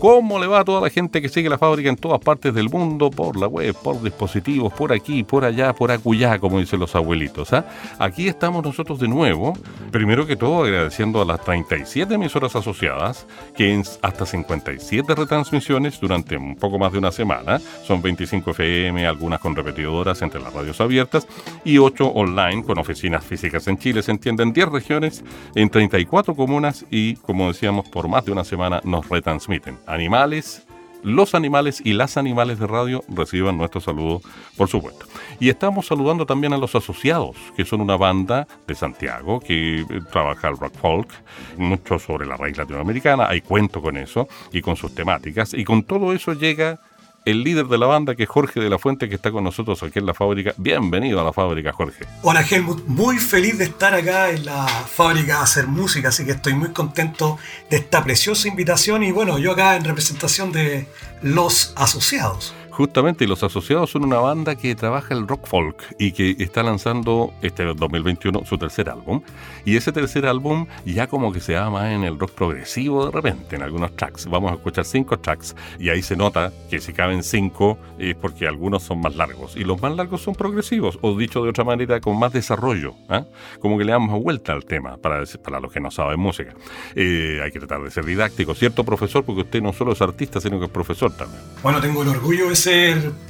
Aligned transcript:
¿Cómo 0.00 0.38
le 0.38 0.46
va 0.46 0.60
a 0.60 0.64
toda 0.64 0.80
la 0.80 0.90
gente 0.90 1.20
que 1.20 1.28
sigue 1.28 1.48
la 1.48 1.58
fábrica 1.58 1.88
en 1.88 1.96
todas 1.96 2.20
partes 2.20 2.54
del 2.54 2.68
mundo? 2.68 3.10
Por 3.10 3.36
la 3.36 3.48
web, 3.48 3.74
por 3.82 4.00
dispositivos, 4.00 4.72
por 4.72 4.92
aquí, 4.92 5.24
por 5.24 5.44
allá, 5.44 5.72
por 5.72 5.90
acullá, 5.90 6.38
como 6.38 6.60
dicen 6.60 6.78
los 6.78 6.94
abuelitos. 6.94 7.52
¿ah? 7.52 7.66
Aquí 7.98 8.28
estamos 8.28 8.64
nosotros 8.64 9.00
de 9.00 9.08
nuevo. 9.08 9.54
Primero 9.90 10.24
que 10.24 10.36
todo, 10.36 10.62
agradeciendo 10.62 11.20
a 11.20 11.24
las 11.24 11.40
37 11.40 12.14
emisoras 12.14 12.54
asociadas, 12.54 13.26
que 13.56 13.74
en 13.74 13.82
hasta 14.02 14.24
57 14.24 15.16
retransmisiones 15.16 15.98
durante 15.98 16.36
un 16.36 16.54
poco 16.54 16.78
más 16.78 16.92
de 16.92 16.98
una 16.98 17.10
semana. 17.10 17.58
Son 17.58 18.00
25 18.00 18.52
FM, 18.52 19.04
algunas 19.04 19.40
con 19.40 19.56
repetidoras 19.56 20.22
entre 20.22 20.40
las 20.40 20.52
radios 20.52 20.80
abiertas 20.80 21.26
y 21.64 21.78
8 21.78 22.06
online 22.06 22.62
con 22.62 22.78
oficinas 22.78 23.24
físicas 23.24 23.66
en 23.66 23.78
Chile. 23.78 24.02
Se 24.02 24.12
entienden 24.12 24.52
10 24.52 24.68
regiones 24.68 25.24
en 25.56 25.68
34 25.68 26.36
comunas 26.36 26.86
y, 26.88 27.16
como 27.16 27.48
decíamos, 27.48 27.88
por 27.88 28.06
más 28.06 28.24
de 28.24 28.30
una 28.30 28.44
semana 28.44 28.80
nos 28.84 29.08
retransmiten 29.08 29.76
animales, 29.88 30.66
los 31.02 31.34
animales 31.34 31.80
y 31.84 31.92
las 31.92 32.16
animales 32.16 32.58
de 32.58 32.66
radio 32.66 33.04
reciban 33.08 33.56
nuestro 33.56 33.80
saludo, 33.80 34.20
por 34.56 34.68
supuesto. 34.68 35.06
Y 35.38 35.48
estamos 35.48 35.86
saludando 35.86 36.26
también 36.26 36.52
a 36.52 36.58
los 36.58 36.74
asociados, 36.74 37.36
que 37.56 37.64
son 37.64 37.80
una 37.80 37.96
banda 37.96 38.48
de 38.66 38.74
Santiago 38.74 39.40
que 39.40 39.80
eh, 39.80 39.86
trabaja 40.10 40.48
el 40.48 40.56
rock 40.56 40.74
folk, 40.74 41.08
mucho 41.56 41.98
sobre 41.98 42.26
la 42.26 42.36
raíz 42.36 42.56
latinoamericana, 42.56 43.28
hay 43.28 43.40
cuento 43.40 43.80
con 43.80 43.96
eso 43.96 44.28
y 44.52 44.60
con 44.60 44.76
sus 44.76 44.94
temáticas, 44.94 45.54
y 45.54 45.64
con 45.64 45.84
todo 45.84 46.12
eso 46.12 46.32
llega 46.32 46.80
el 47.24 47.42
líder 47.42 47.66
de 47.66 47.78
la 47.78 47.86
banda, 47.86 48.14
que 48.14 48.24
es 48.24 48.28
Jorge 48.28 48.60
de 48.60 48.70
la 48.70 48.78
Fuente, 48.78 49.08
que 49.08 49.14
está 49.14 49.30
con 49.30 49.44
nosotros 49.44 49.82
aquí 49.82 49.98
en 49.98 50.06
la 50.06 50.14
fábrica. 50.14 50.54
Bienvenido 50.56 51.20
a 51.20 51.24
la 51.24 51.32
fábrica, 51.32 51.72
Jorge. 51.72 52.04
Hola, 52.22 52.42
Helmut. 52.42 52.86
Muy 52.86 53.18
feliz 53.18 53.58
de 53.58 53.64
estar 53.64 53.94
acá 53.94 54.30
en 54.30 54.44
la 54.46 54.66
fábrica 54.66 55.40
a 55.40 55.42
hacer 55.42 55.66
música, 55.66 56.08
así 56.08 56.24
que 56.24 56.32
estoy 56.32 56.54
muy 56.54 56.70
contento 56.70 57.38
de 57.70 57.78
esta 57.78 58.02
preciosa 58.02 58.48
invitación 58.48 59.02
y 59.02 59.12
bueno, 59.12 59.38
yo 59.38 59.52
acá 59.52 59.76
en 59.76 59.84
representación 59.84 60.52
de 60.52 60.86
los 61.22 61.72
asociados. 61.76 62.54
Justamente, 62.78 63.26
los 63.26 63.42
asociados 63.42 63.90
son 63.90 64.04
una 64.04 64.18
banda 64.18 64.54
que 64.54 64.76
trabaja 64.76 65.12
el 65.12 65.26
rock 65.26 65.48
folk 65.48 65.96
y 65.98 66.12
que 66.12 66.36
está 66.38 66.62
lanzando 66.62 67.32
este 67.42 67.64
2021 67.64 68.44
su 68.44 68.56
tercer 68.56 68.88
álbum. 68.88 69.20
Y 69.64 69.76
ese 69.76 69.90
tercer 69.90 70.26
álbum 70.26 70.68
ya 70.86 71.08
como 71.08 71.32
que 71.32 71.40
se 71.40 71.54
va 71.54 71.70
más 71.70 71.90
en 71.90 72.04
el 72.04 72.16
rock 72.16 72.30
progresivo 72.30 73.06
de 73.06 73.10
repente, 73.10 73.56
en 73.56 73.64
algunos 73.64 73.96
tracks. 73.96 74.26
Vamos 74.26 74.52
a 74.52 74.54
escuchar 74.54 74.84
cinco 74.84 75.18
tracks 75.18 75.56
y 75.80 75.88
ahí 75.88 76.02
se 76.02 76.14
nota 76.14 76.52
que 76.70 76.78
si 76.78 76.92
caben 76.92 77.24
cinco 77.24 77.78
es 77.98 78.14
porque 78.14 78.46
algunos 78.46 78.84
son 78.84 79.00
más 79.00 79.16
largos. 79.16 79.56
Y 79.56 79.64
los 79.64 79.82
más 79.82 79.96
largos 79.96 80.22
son 80.22 80.36
progresivos, 80.36 81.00
o 81.02 81.16
dicho 81.18 81.42
de 81.42 81.50
otra 81.50 81.64
manera, 81.64 82.00
con 82.00 82.16
más 82.16 82.32
desarrollo. 82.32 82.94
¿ah? 83.08 83.24
Como 83.58 83.76
que 83.76 83.86
le 83.86 83.90
damos 83.90 84.22
vuelta 84.22 84.52
al 84.52 84.64
tema, 84.64 84.98
para, 84.98 85.24
para 85.42 85.58
los 85.58 85.72
que 85.72 85.80
no 85.80 85.90
saben 85.90 86.20
música. 86.20 86.54
Eh, 86.94 87.40
hay 87.42 87.50
que 87.50 87.58
tratar 87.58 87.82
de 87.82 87.90
ser 87.90 88.04
didáctico, 88.04 88.54
¿cierto, 88.54 88.84
profesor? 88.84 89.24
Porque 89.24 89.40
usted 89.40 89.60
no 89.60 89.72
solo 89.72 89.94
es 89.94 90.00
artista, 90.00 90.40
sino 90.40 90.60
que 90.60 90.66
es 90.66 90.70
profesor 90.70 91.10
también. 91.10 91.42
Bueno, 91.60 91.80
tengo 91.80 92.04
el 92.04 92.10
orgullo 92.10 92.48
de 92.48 92.54
ser 92.54 92.67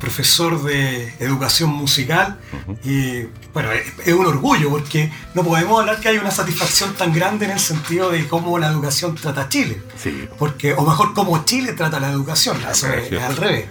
profesor 0.01 0.63
de 0.63 1.13
educación 1.19 1.71
musical 1.71 2.39
y 2.85 3.23
bueno, 3.53 3.71
es, 3.73 4.15
un 4.15 4.27
orgullo 4.27 4.71
porque 4.71 5.11
no 5.35 5.43
podemos 5.43 5.81
hablar 5.81 6.01
que 6.01 6.09
hay 6.09 6.19
una 6.19 6.31
satisfacción 6.31 6.95
tan 6.95 7.13
grande 7.13 7.47
en 7.47 7.53
el 7.53 7.61
sentido 7.61 8.11
de 8.11 8.27
cómo 8.27 8.59
la 8.59 8.69
educación 8.69 9.15
trata 9.15 9.43
a 9.43 9.49
Chile. 9.49 9.83
Sí. 9.97 10.29
Porque, 10.39 10.75
o 10.75 10.83
mejor, 10.83 11.15
cómo 11.15 11.45
Chile 11.45 11.73
trata 11.73 11.99
la 12.01 12.11
educación, 12.11 12.59
es, 12.71 12.85
al 12.85 13.37
revés. 13.37 13.67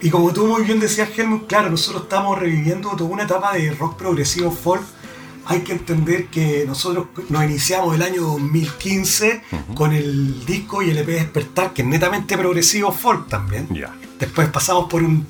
Y 0.00 0.10
como 0.10 0.32
tú 0.32 0.46
muy 0.46 0.64
bien 0.64 0.80
decías, 0.80 1.08
Helmut, 1.16 1.46
claro, 1.46 1.70
nosotros 1.70 2.04
estamos 2.04 2.38
reviviendo 2.38 2.90
toda 2.90 3.08
una 3.08 3.22
etapa 3.24 3.54
de 3.54 3.70
rock 3.72 3.96
progresivo 3.96 4.50
folk 4.50 4.84
hay 5.46 5.60
que 5.60 5.72
entender 5.72 6.26
que 6.28 6.64
nosotros 6.66 7.08
nos 7.28 7.44
iniciamos 7.44 7.94
el 7.94 8.02
año 8.02 8.22
2015 8.22 9.42
con 9.74 9.92
el 9.92 10.44
disco 10.46 10.82
y 10.82 10.90
el 10.90 10.98
EP 10.98 11.06
Despertar, 11.06 11.72
que 11.72 11.82
es 11.82 11.88
netamente 11.88 12.38
progresivo 12.38 12.90
folk 12.92 13.28
también. 13.28 13.68
Después 14.18 14.48
pasamos 14.48 14.88
por 14.88 15.02
un 15.02 15.26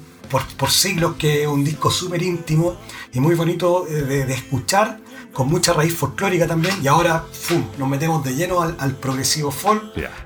por, 0.57 0.71
siglos 0.71 1.15
que 1.17 1.43
es 1.43 1.49
un 1.49 1.65
disco 1.65 1.91
súper 1.91 2.23
íntimo 2.23 2.77
y 3.13 3.21
muy 3.21 3.35
bonito 3.35 3.87
eh, 3.87 4.03
de, 4.03 4.35
escuchar, 4.35 4.99
con 5.33 5.49
mucha 5.49 5.73
raíz 5.73 5.95
folclórica 5.95 6.47
también. 6.47 6.75
Y 6.83 6.89
ahora 6.89 7.25
nos 7.79 7.89
metemos 7.89 8.25
de 8.25 8.35
lleno 8.35 8.61
al, 8.61 8.97
progresivo 8.97 9.51
folk 9.51 9.83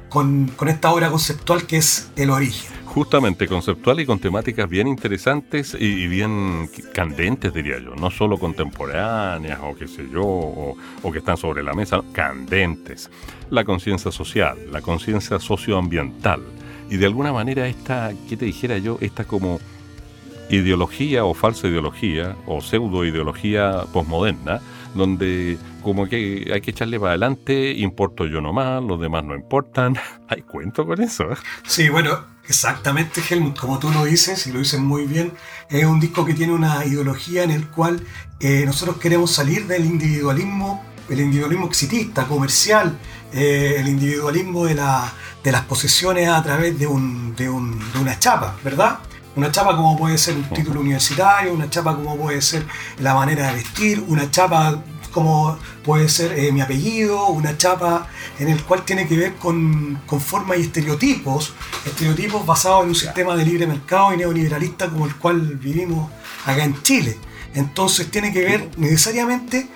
con, 0.09 0.49
con 0.57 0.69
esta 0.69 0.93
obra 0.93 1.11
conceptual 1.11 1.67
que 1.67 1.79
es 1.79 2.09
El 2.17 2.31
Origen 2.31 2.79
justamente 2.89 3.47
conceptual 3.47 4.01
y 4.01 4.07
con 4.07 4.19
temáticas 4.19 4.69
bien 4.69 4.89
interesantes 4.89 5.77
y, 5.79 6.09
bien 6.09 6.69
candentes, 6.93 7.55
diría 7.55 7.79
yo. 7.79 7.95
No 7.95 8.11
solo 8.11 8.39
contemporáneas 8.39 9.61
o 9.63 9.77
qué 9.77 9.87
sé 9.87 10.09
yo, 10.11 10.25
o, 10.25 11.13
que 11.13 11.19
están 11.19 11.37
sobre 11.37 11.63
la 11.63 11.75
mesa, 11.75 12.01
candentes. 12.13 13.09
La 13.51 13.65
conciencia 13.65 14.11
social, 14.11 14.59
la 14.73 14.81
conciencia 14.81 15.39
socioambiental. 15.39 16.43
Y 16.91 16.97
de 16.97 17.07
alguna 17.07 17.33
manera 17.33 17.69
esta, 17.69 18.13
¿qué 18.29 18.37
te 18.37 18.45
dijera 18.47 18.79
yo? 18.79 18.99
Esta 19.01 19.25
como 19.25 19.61
ideología 20.51 21.25
o 21.25 21.35
falsa 21.35 21.69
ideología 21.69 22.37
o 22.47 22.61
pseudo 22.61 23.05
ideología 23.05 23.85
posmoderna, 23.93 24.61
donde 24.95 25.59
como 25.83 26.07
que 26.09 26.51
hay 26.53 26.61
que 26.61 26.71
echarle 26.71 26.99
para 26.99 27.13
adelante, 27.13 27.73
importo 27.73 28.27
yo 28.27 28.41
nomás, 28.41 28.83
los 28.83 29.01
demás 29.01 29.25
no 29.25 29.35
importan. 29.35 29.97
Hay 30.29 30.43
cuento 30.43 30.85
con 30.87 31.01
eso. 31.01 31.25
Sí, 31.67 31.89
bueno, 31.89 32.25
exactamente, 32.47 33.23
Helmut, 33.29 33.59
como 33.59 33.79
tú 33.79 33.91
lo 33.91 34.05
dices, 34.05 34.47
y 34.47 34.53
lo 34.53 34.59
dices 34.59 34.81
muy 34.81 35.07
bien, 35.07 35.33
es 35.71 35.85
un 35.85 36.01
disco 36.01 36.25
que 36.25 36.35
tiene 36.35 36.53
una 36.53 36.85
ideología 36.85 37.43
en 37.43 37.51
el 37.51 37.69
cual 37.69 38.03
eh, 38.41 38.65
nosotros 38.67 38.99
queremos 38.99 39.31
salir 39.31 39.67
del 39.67 39.87
individualismo, 39.87 40.85
el 41.09 41.21
individualismo 41.21 41.67
exitista, 41.67 42.27
comercial, 42.27 42.99
eh, 43.33 43.77
el 43.79 43.89
individualismo 43.89 44.65
de, 44.67 44.75
la, 44.75 45.13
de, 45.43 45.53
las 45.53 45.63
posesiones 45.63 46.29
a 46.29 46.43
través 46.43 46.79
de, 46.79 46.87
un, 46.87 47.35
de, 47.37 47.49
un, 47.49 47.79
de 47.93 47.99
una 47.99 48.19
chapa, 48.19 48.57
¿verdad? 48.65 48.99
Una 49.37 49.53
chapa 49.53 49.77
como 49.77 49.97
puede 49.97 50.19
ser 50.19 50.37
un 50.37 50.49
título 50.49 50.81
universitario, 50.81 51.53
una 51.53 51.71
chapa 51.71 51.95
como 51.95 52.17
puede 52.17 52.41
ser 52.43 52.67
la 52.99 53.15
manera 53.15 53.49
de 53.49 53.55
vestir, 53.55 54.05
una 54.09 54.31
chapa 54.31 54.83
como 55.13 55.59
puede 55.85 56.09
ser 56.09 56.39
eh, 56.39 56.53
mi 56.53 56.61
apellido, 56.61 57.27
una 57.27 57.57
chapa 57.57 58.09
en 58.39 58.49
el 58.49 58.63
cual 58.65 58.85
tiene 58.85 59.07
que 59.07 59.17
ver 59.17 59.35
con, 59.35 60.01
con 60.07 60.21
formas 60.21 60.59
y 60.59 60.63
estereotipos, 60.63 61.55
estereotipos 61.87 62.45
basados 62.45 62.83
en 62.83 62.89
un 62.89 62.95
sistema 62.95 63.37
de 63.37 63.45
libre 63.45 63.67
mercado 63.67 64.13
y 64.13 64.17
neoliberalista 64.17 64.89
como 64.89 65.07
el 65.07 65.17
cual 65.17 65.41
vivimos 65.57 66.11
acá 66.45 66.65
en 66.65 66.83
Chile. 66.83 67.19
Entonces 67.55 68.11
tiene 68.11 68.33
que 68.33 68.43
ver 68.43 68.71
necesariamente 68.77 69.69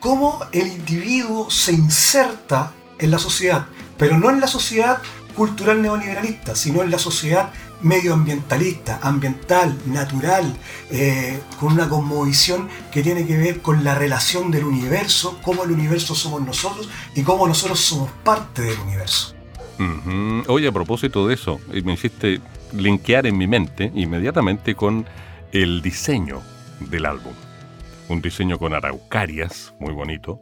cómo 0.00 0.40
el 0.52 0.66
individuo 0.66 1.50
se 1.50 1.72
inserta 1.72 2.72
en 3.00 3.10
la 3.10 3.18
sociedad, 3.18 3.66
pero 3.98 4.18
no 4.18 4.30
en 4.30 4.40
la 4.40 4.46
sociedad 4.46 4.98
cultural 5.34 5.82
neoliberalista, 5.82 6.54
sino 6.54 6.82
en 6.82 6.90
la 6.90 6.98
sociedad 6.98 7.50
medioambientalista, 7.82 9.00
ambiental, 9.02 9.76
natural, 9.86 10.54
eh, 10.90 11.40
con 11.58 11.72
una 11.72 11.88
cosmovisión 11.88 12.68
que 12.92 13.02
tiene 13.02 13.26
que 13.26 13.36
ver 13.36 13.60
con 13.62 13.84
la 13.84 13.94
relación 13.94 14.50
del 14.50 14.64
universo, 14.64 15.38
cómo 15.42 15.64
el 15.64 15.70
universo 15.70 16.14
somos 16.14 16.42
nosotros 16.42 16.88
y 17.14 17.22
cómo 17.22 17.46
nosotros 17.46 17.80
somos 17.80 18.10
parte 18.22 18.62
del 18.62 18.78
universo. 18.80 19.34
Oye, 20.48 20.68
a 20.68 20.72
propósito 20.72 21.26
de 21.26 21.34
eso, 21.34 21.58
eh, 21.72 21.80
me 21.82 21.94
hiciste 21.94 22.40
linkear 22.74 23.26
en 23.26 23.38
mi 23.38 23.46
mente 23.46 23.90
inmediatamente 23.94 24.74
con 24.74 25.06
el 25.52 25.80
diseño 25.80 26.42
del 26.80 27.06
álbum. 27.06 27.32
Un 28.08 28.20
diseño 28.20 28.58
con 28.58 28.74
araucarias, 28.74 29.72
muy 29.78 29.94
bonito, 29.94 30.38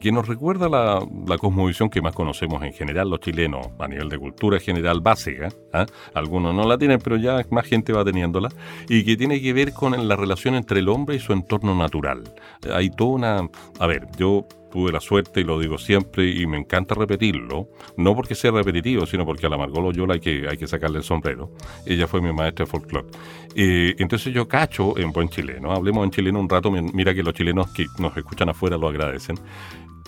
que 0.00 0.12
nos 0.12 0.26
recuerda 0.26 0.68
la, 0.68 1.38
cosmovisión 1.38 1.90
que 1.90 2.00
más 2.00 2.14
conocemos 2.14 2.62
en 2.62 2.72
general 2.72 3.10
los 3.10 3.20
chilenos 3.20 3.68
a 3.78 3.88
nivel 3.88 4.08
de 4.08 4.18
cultura 4.18 4.58
general 4.58 5.00
básica. 5.00 5.48
¿ah? 5.72 5.86
Algunos 6.14 6.54
no 6.54 6.66
la 6.66 6.78
tienen, 6.78 7.00
pero 7.00 7.16
ya 7.16 7.44
más 7.50 7.66
gente 7.66 7.92
va 7.92 8.04
teniéndola, 8.04 8.48
y 8.88 9.04
que 9.04 9.16
tiene 9.16 9.40
que 9.40 9.52
ver 9.52 9.72
con 9.72 10.08
la 10.08 10.16
relación 10.16 10.54
entre 10.54 10.80
el 10.80 10.88
hombre 10.88 11.16
y 11.16 11.18
su 11.18 11.32
entorno 11.32 11.74
natural. 11.74 12.24
Hay 12.72 12.90
toda 12.90 13.10
una... 13.10 13.48
A 13.78 13.86
ver, 13.86 14.06
yo 14.16 14.46
tuve 14.70 14.92
la 14.92 15.00
suerte, 15.00 15.40
y 15.40 15.44
lo 15.44 15.58
digo 15.58 15.78
siempre, 15.78 16.28
y 16.28 16.46
me 16.46 16.58
encanta 16.58 16.94
repetirlo, 16.94 17.68
no 17.96 18.14
porque 18.14 18.34
sea 18.34 18.50
repetitivo, 18.50 19.06
sino 19.06 19.24
porque 19.26 19.46
a 19.46 19.48
la 19.48 19.56
Margot 19.58 19.82
Loyola 19.82 20.14
hay 20.14 20.20
que, 20.20 20.46
hay 20.48 20.56
que 20.56 20.66
sacarle 20.66 20.98
el 20.98 21.04
sombrero. 21.04 21.52
Ella 21.86 22.06
fue 22.06 22.20
mi 22.20 22.32
maestra 22.32 22.64
de 22.64 22.70
folclore. 22.70 23.06
Eh, 23.54 23.94
entonces 23.98 24.32
yo 24.32 24.46
cacho 24.48 24.98
en 24.98 25.12
buen 25.12 25.28
chileno, 25.28 25.72
hablemos 25.72 26.04
en 26.04 26.10
chileno 26.10 26.40
un 26.40 26.48
rato, 26.48 26.70
mira 26.70 27.14
que 27.14 27.22
los 27.22 27.34
chilenos 27.34 27.70
que 27.72 27.86
nos 27.98 28.16
escuchan 28.16 28.48
afuera 28.48 28.76
lo 28.76 28.88
agradecen 28.88 29.36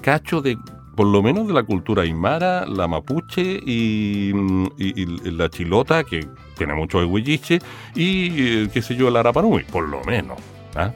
cacho 0.03 0.41
de 0.41 0.57
por 0.97 1.07
lo 1.07 1.23
menos 1.23 1.47
de 1.47 1.53
la 1.55 1.63
cultura 1.63 2.03
aymara, 2.03 2.67
la 2.67 2.89
mapuche 2.89 3.43
y, 3.43 4.33
y- 4.79 5.01
y 5.01 5.31
la 5.31 5.49
chilota, 5.49 6.05
que 6.05 6.27
tiene 6.59 6.75
mucho 6.75 6.99
de 7.01 7.05
huilliche, 7.07 7.59
y 7.95 8.29
eh, 8.65 8.69
qué 8.73 8.83
sé 8.83 8.97
yo, 8.97 9.09
el 9.09 9.17
arapanui, 9.17 9.65
por 9.65 9.89
lo 9.89 10.03
menos. 10.05 10.39
¿ah? 10.77 10.93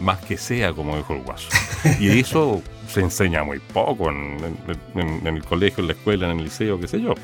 Más 0.00 0.18
que 0.24 0.36
sea, 0.36 0.72
como 0.72 0.96
dijo 0.96 1.12
el 1.14 1.22
guaso. 1.22 1.48
Y 2.00 2.08
eso 2.18 2.60
se 2.96 3.02
enseña 3.02 3.44
muy 3.44 3.58
poco 3.58 4.08
en, 4.10 4.38
en- 4.42 5.00
en- 5.00 5.26
en 5.26 5.36
el 5.36 5.44
colegio, 5.44 5.82
en 5.82 5.88
la 5.88 5.92
escuela, 5.92 6.30
en 6.30 6.38
el 6.38 6.44
liceo, 6.44 6.80
qué 6.80 6.88
sé 6.88 6.98
yo. 7.00 7.14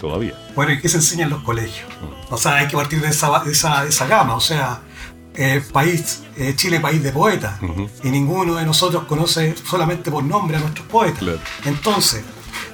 Todavía. 0.00 0.32
Bueno, 0.56 0.72
¿y 0.72 0.80
qué 0.80 0.88
se 0.88 0.96
enseña 0.96 1.24
en 1.24 1.30
los 1.30 1.42
colegios? 1.42 1.86
O 2.30 2.36
sea, 2.36 2.56
hay 2.56 2.66
que 2.68 2.76
partir 2.76 3.00
de 3.00 3.08
esa, 3.08 3.38
de 3.44 3.52
esa, 3.52 3.82
de 3.84 3.90
esa 3.90 4.06
gama. 4.06 4.34
O 4.34 4.40
sea, 4.40 4.80
eh, 5.34 5.62
país, 5.72 6.22
eh, 6.36 6.54
Chile, 6.56 6.80
país 6.80 7.02
de 7.02 7.12
poetas. 7.12 7.60
Y 8.02 8.08
ninguno 8.10 8.54
de 8.56 8.64
nosotros 8.64 9.04
conoce 9.04 9.54
solamente 9.64 10.10
por 10.10 10.24
nombre 10.24 10.56
a 10.56 10.60
nuestros 10.60 10.86
poetas. 10.88 11.18
Claro. 11.18 11.38
Entonces, 11.66 12.22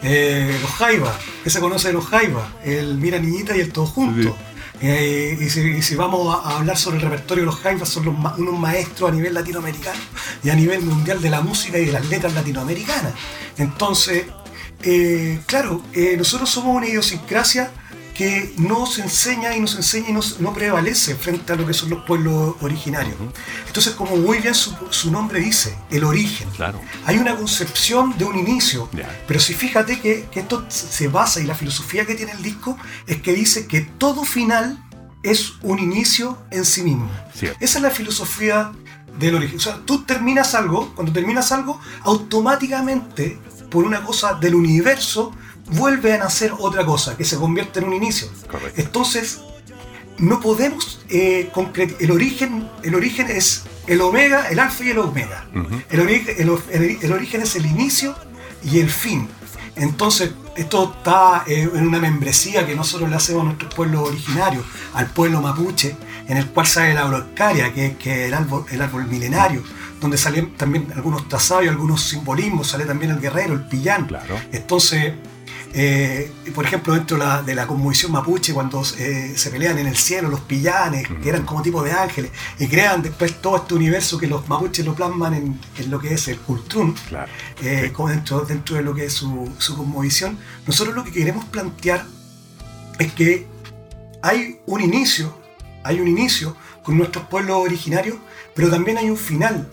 eh, 0.03 0.57
los 0.63 0.71
Jaivas, 0.71 1.17
¿qué 1.45 1.51
se 1.51 1.61
conoce 1.61 1.89
de 1.89 1.95
los 1.95 2.07
Jaivas? 2.07 2.45
El 2.65 2.97
Mira 2.97 3.19
Niñita 3.19 3.57
y 3.57 3.61
el 3.61 3.73
Todo 3.73 3.87
Junto. 3.87 4.35
Eh, 4.81 5.39
y, 5.41 5.83
si, 5.83 5.95
vamos 5.95 6.45
a, 6.45 6.59
hablar 6.59 6.77
sobre 6.77 6.97
el 6.99 7.03
repertorio 7.03 7.45
de 7.45 7.47
los 7.47 7.57
Jaivas, 7.57 7.89
son 7.89 8.09
unos 8.09 8.59
maestros 8.59 9.11
a 9.11 9.15
nivel 9.15 9.33
latinoamericano 9.35 9.99
y 10.43 10.51
a 10.51 10.55
nivel 10.55 10.83
mundial 10.83 11.23
de 11.23 11.31
la 11.31 11.41
música 11.41 11.79
y 11.79 11.87
de 11.87 11.93
las 11.93 12.07
letras 12.07 12.35
latinoamericanas. 12.35 13.15
Entonces, 13.57 14.27
eh, 14.83 15.41
claro, 15.47 15.83
eh, 15.95 16.17
nosotros 16.19 16.51
somos 16.51 16.77
una 16.77 16.87
idiosincrasia 16.87 17.71
que 18.17 18.55
no 18.57 18.87
se 18.87 19.03
enseña 19.03 19.55
y 19.55 19.61
no 19.61 19.67
se 19.67 19.77
enseña 19.79 20.09
y 20.09 20.13
no, 20.13 20.21
no 20.41 20.55
prevalece 20.55 21.15
frente 21.17 21.53
a 21.53 21.57
lo 21.57 21.67
que 21.67 21.75
son 21.75 21.91
los 21.91 22.05
pueblos 22.05 22.57
originarios. 22.61 23.15
Entonces, 23.67 23.93
como 23.95 24.17
muy 24.17 24.39
bien 24.39 24.55
su, 24.55 24.75
su 24.91 25.11
nombre 25.11 25.41
dice, 25.41 25.77
el 25.91 26.05
origen. 26.05 26.49
Claro. 26.51 26.81
Hay 27.05 27.19
una 27.19 27.37
concepción 27.37 28.17
de 28.17 28.25
un 28.25 28.37
inicio, 28.39 28.89
Ya. 28.93 29.09
pero 29.29 29.39
si 29.39 29.53
fíjate 29.55 30.01
que, 30.01 30.27
que 30.31 30.41
esto 30.41 30.65
se 30.69 31.09
basa 31.09 31.41
y 31.41 31.45
la 31.45 31.55
filosofía 31.55 32.07
que 32.07 32.15
tiene 32.15 32.33
el 32.33 32.43
disco 32.43 32.79
es 33.07 33.21
que 33.21 33.35
dice 33.35 33.67
que 33.67 33.83
todo 33.83 34.25
final 34.25 34.83
es 35.23 35.53
un 35.63 35.79
inicio 35.79 36.39
en 36.51 36.65
sí 36.65 36.83
mismo. 36.83 37.11
Cierto. 37.35 37.59
Esa 37.61 37.79
es 37.79 37.83
la 37.83 37.91
filosofía 37.91 38.73
del 39.19 39.35
origen. 39.35 39.59
O 39.59 39.61
sea, 39.61 39.81
tú 39.85 40.05
terminas 40.05 40.55
algo, 40.55 40.95
cuando 40.95 41.13
terminas 41.13 41.53
algo, 41.53 41.81
automáticamente, 42.03 43.39
por 43.71 43.85
una 43.85 44.03
cosa 44.05 44.35
del 44.35 44.55
universo, 44.55 45.33
vuelve 45.69 46.13
a 46.15 46.19
nacer 46.19 46.53
otra 46.59 46.85
cosa, 46.85 47.17
que 47.17 47.25
se 47.25 47.37
convierte 47.37 47.81
en 47.81 47.87
un 47.87 47.95
inicio. 47.95 48.29
Correcto. 48.51 48.81
Entonces, 48.81 49.41
no 50.19 50.41
podemos 50.41 51.01
eh, 51.11 51.51
concret- 51.55 51.97
el 52.01 52.11
origen 52.11 52.67
el 52.83 52.95
origen 52.95 53.29
es 53.31 53.65
el 53.87 54.01
omega 54.01 54.49
el 54.49 54.59
alfa 54.59 54.83
y 54.83 54.89
el 54.91 54.99
omega 54.99 55.45
el, 55.91 56.01
origen, 56.01 56.35
el, 56.39 56.59
el- 56.71 56.99
el 57.03 57.13
origen 57.13 57.43
es 57.43 57.55
el 57.57 57.67
inicio 57.67 58.17
y 58.65 58.79
el 58.79 58.89
fin 58.89 59.29
entonces 59.77 60.31
esto 60.57 60.95
está 60.97 61.45
eh, 61.47 61.69
en 61.75 61.87
una 61.87 61.99
membresía 61.99 62.67
que 62.67 62.75
nosotros 62.75 63.11
le 63.11 63.17
hacemos 63.17 63.43
a 63.43 63.45
nuestros 63.45 63.75
pueblos 63.75 64.09
originarios 64.09 64.65
al 64.95 65.07
pueblo 65.11 65.43
mapuche 65.43 65.95
en 66.29 66.39
el 66.39 66.47
cual 66.47 66.67
sale 66.67 66.95
la 66.95 67.03
araucaria 67.07 67.75
que, 67.75 67.97
que 67.99 68.23
es 68.23 68.29
el 68.29 68.35
árbol, 68.35 68.65
el 68.71 68.81
árbol 68.81 69.07
milenario 69.09 69.63
donde 70.01 70.17
salen 70.17 70.55
también 70.57 70.87
algunos 70.97 71.29
trazados 71.29 71.67
y 71.67 71.69
algunos 71.69 72.01
simbolismos 72.01 72.69
sale 72.69 72.87
también 72.87 73.11
el 73.11 73.21
guerrero 73.21 73.53
el 73.53 73.69
pillán 73.69 74.07
Claro. 74.07 74.35
entonces 74.51 75.13
eh, 75.79 76.33
por 76.55 76.65
ejemplo, 76.65 76.95
dentro 76.95 77.19
de 77.19 77.25
la, 77.25 77.43
de 77.43 77.55
la 77.55 77.67
conmovisión 77.67 78.11
mapuche, 78.11 78.55
cuando 78.55 78.83
eh, 78.99 79.35
se 79.37 79.51
pelean 79.51 79.79
en 79.79 79.87
el 79.87 79.97
cielo 79.97 80.31
los 80.31 80.41
pillanes, 80.41 81.07
que 81.23 81.29
eran 81.29 81.45
como 81.45 81.61
tipo 81.61 81.83
de 81.83 81.93
ángeles, 81.93 82.31
y 82.59 82.67
crean 82.67 83.03
después 83.03 83.43
todo 83.43 83.57
este 83.59 83.75
universo 83.75 84.17
que 84.17 84.27
los 84.27 84.49
mapuches 84.49 84.87
lo 84.87 84.95
plasman 84.95 85.35
en, 85.35 85.61
en 85.77 85.91
lo 85.91 85.99
que 85.99 86.15
es 86.15 86.29
el 86.29 86.39
Claro. 87.09 87.31
eh, 87.63 87.83
Sí. 87.89 87.93
como 87.93 88.09
dentro, 88.09 88.41
dentro 88.41 88.77
de 88.77 88.83
lo 88.83 88.95
que 88.95 89.05
es 89.05 89.13
su, 89.13 89.53
su 89.59 89.77
conmovisión, 89.77 90.39
nosotros 90.67 90.95
lo 90.97 91.05
que 91.05 91.13
queremos 91.13 91.45
plantear 91.45 92.07
es 92.99 93.13
que 93.13 93.47
hay 94.23 94.61
un 94.65 94.81
inicio, 94.81 95.37
hay 95.85 96.01
un 96.01 96.09
inicio 96.09 96.57
con 96.83 96.97
nuestros 96.97 97.27
pueblos 97.27 97.57
originarios, 97.59 98.17
pero 98.55 98.71
también 98.71 98.97
hay 98.97 99.11
un 99.11 99.19
final 99.19 99.69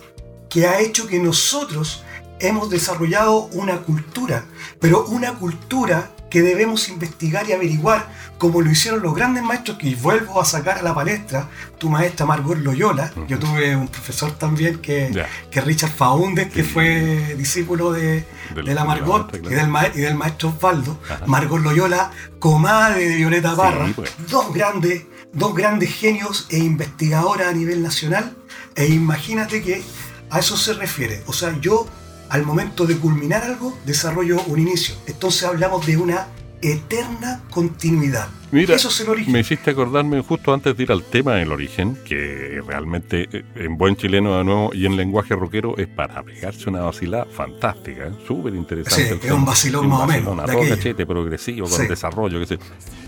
que 0.49 0.67
ha 0.67 0.81
hecho 0.81 1.07
que 1.07 1.17
nosotros 1.19 2.03
hemos 2.47 2.69
desarrollado 2.69 3.45
una 3.53 3.77
cultura, 3.81 4.45
pero 4.79 5.05
una 5.05 5.33
cultura 5.33 6.11
que 6.29 6.41
debemos 6.41 6.89
investigar 6.89 7.47
y 7.47 7.51
averiguar, 7.53 8.07
como 8.39 8.59
lo 8.61 8.71
hicieron 8.71 9.03
los 9.03 9.13
grandes 9.13 9.43
maestros, 9.43 9.77
que 9.77 9.93
vuelvo 9.95 10.41
a 10.41 10.45
sacar 10.45 10.79
a 10.79 10.81
la 10.81 10.95
palestra, 10.95 11.47
tu 11.77 11.89
maestra 11.89 12.25
Margot 12.25 12.57
Loyola, 12.57 13.13
yo 13.27 13.37
tuve 13.37 13.75
un 13.75 13.87
profesor 13.87 14.31
también 14.31 14.79
que, 14.79 15.11
que 15.51 15.61
Richard 15.61 15.91
Faúndez, 15.91 16.51
que 16.51 16.63
Sí. 16.63 16.69
fue 16.69 17.35
discípulo 17.37 17.91
de, 17.91 18.25
Del- 18.55 18.55
de 18.55 18.61
la 18.63 18.69
de 18.69 18.73
la 18.73 18.83
Margot 18.83 19.35
y, 19.35 19.39
del 19.47 19.67
ma- 19.67 19.87
y 19.93 19.99
del 19.99 20.15
maestro 20.15 20.49
Osvaldo, 20.49 20.99
Ajá. 21.07 21.23
Margot 21.27 21.61
Loyola, 21.61 22.09
comadre 22.39 23.07
de 23.09 23.15
Violeta 23.15 23.55
pues. 23.95 24.11
dos 24.27 24.51
grandes, 24.53 25.03
dos 25.33 25.53
grandes 25.53 25.93
genios 25.93 26.47
e 26.49 26.57
investigadoras 26.57 27.47
a 27.47 27.53
nivel 27.53 27.83
nacional, 27.83 28.35
e 28.75 28.87
imagínate 28.87 29.61
que 29.61 29.83
a 30.31 30.39
eso 30.39 30.57
se 30.57 30.73
refiere. 30.73 31.21
O 31.27 31.33
sea, 31.33 31.55
yo 31.61 31.85
al 32.33 32.47
momento 32.47 32.87
de 32.87 32.97
culminar 32.97 33.43
algo 33.43 33.77
desarrollo 33.85 34.41
un 34.47 34.57
inicio. 34.57 34.95
Entonces 35.05 35.43
hablamos 35.43 35.85
de 35.85 35.97
una 35.97 36.25
eterna 36.63 37.41
continuidad. 37.49 38.27
Mira, 38.51 38.75
eso 38.75 38.89
es 38.89 38.99
el 39.01 39.09
origen. 39.09 39.33
me 39.33 39.39
hiciste 39.39 39.71
acordarme 39.71 40.21
justo 40.21 40.53
antes 40.53 40.77
de 40.77 40.83
ir 40.83 40.91
al 40.91 41.03
tema 41.03 41.33
del 41.35 41.51
origen, 41.51 41.97
que 42.05 42.61
realmente 42.65 43.27
eh, 43.31 43.43
en 43.55 43.77
buen 43.77 43.95
chileno 43.95 44.37
de 44.37 44.43
nuevo 44.43 44.71
y 44.73 44.85
en 44.85 44.95
lenguaje 44.95 45.35
rockero 45.35 45.75
es 45.77 45.87
para 45.87 46.21
pegarse 46.23 46.69
una 46.69 46.81
vacilada 46.81 47.25
fantástica, 47.25 48.07
¿eh? 48.07 48.11
súper 48.27 48.53
interesante. 48.55 49.19
Sí, 49.19 49.25
es 49.27 49.31
un 49.31 49.43
vacilón 49.45 49.87
más 49.89 50.01
o 50.01 50.05
menos, 50.07 50.37
vacilón, 50.37 50.39
a 50.39 50.43
de 50.43 50.51
todo 50.53 50.61
aquello. 50.61 50.75
cachete, 50.75 51.05
progresivo, 51.05 51.67
con 51.67 51.79
Sí. 51.79 51.87
desarrollo, 51.87 52.39
qué 52.39 52.45
sé. 52.45 52.59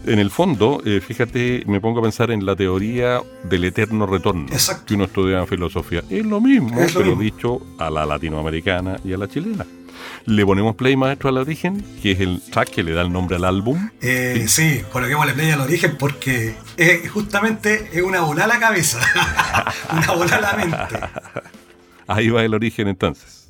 En 0.07 0.19
el 0.19 0.31
fondo, 0.31 0.81
eh, 0.85 0.99
fíjate, 0.99 1.63
me 1.67 1.79
pongo 1.79 1.99
a 1.99 2.03
pensar 2.03 2.31
en 2.31 2.43
la 2.45 2.55
teoría 2.55 3.21
del 3.43 3.65
eterno 3.65 4.05
retorno 4.07 4.47
Exacto. 4.51 4.85
que 4.87 4.95
uno 4.95 5.05
estudia 5.05 5.39
en 5.39 5.47
filosofía. 5.47 6.03
Es 6.09 6.25
lo 6.25 6.41
mismo, 6.41 6.79
Es 6.79 6.93
lo 6.95 7.01
pero 7.01 7.15
mismo. 7.15 7.21
dicho 7.21 7.61
a 7.77 7.89
la 7.91 8.05
latinoamericana 8.05 8.97
y 9.03 9.13
a 9.13 9.17
la 9.17 9.27
chilena. 9.27 9.65
Le 10.25 10.45
ponemos 10.45 10.75
play 10.75 10.95
maestro 10.95 11.29
al 11.29 11.37
origen, 11.37 11.83
que 12.01 12.11
es 12.11 12.19
el 12.19 12.41
track 12.41 12.69
que 12.69 12.83
le 12.83 12.93
da 12.93 13.01
el 13.01 13.11
nombre 13.11 13.35
al 13.35 13.45
álbum. 13.45 13.89
Eh, 14.01 14.45
sí, 14.47 14.81
coloquémosle 14.91 15.33
play 15.33 15.51
al 15.51 15.61
origen 15.61 15.95
porque 15.97 16.55
justamente 17.11 17.89
es 17.93 18.01
una 18.01 18.21
bola 18.21 18.45
a 18.45 18.47
la 18.47 18.59
cabeza, 18.59 18.99
una 19.91 20.11
bola 20.11 20.35
a 20.35 20.41
la 20.41 20.53
mente. 20.53 20.99
Ahí 22.07 22.29
va 22.29 22.43
el 22.43 22.53
origen 22.53 22.87
entonces. 22.87 23.44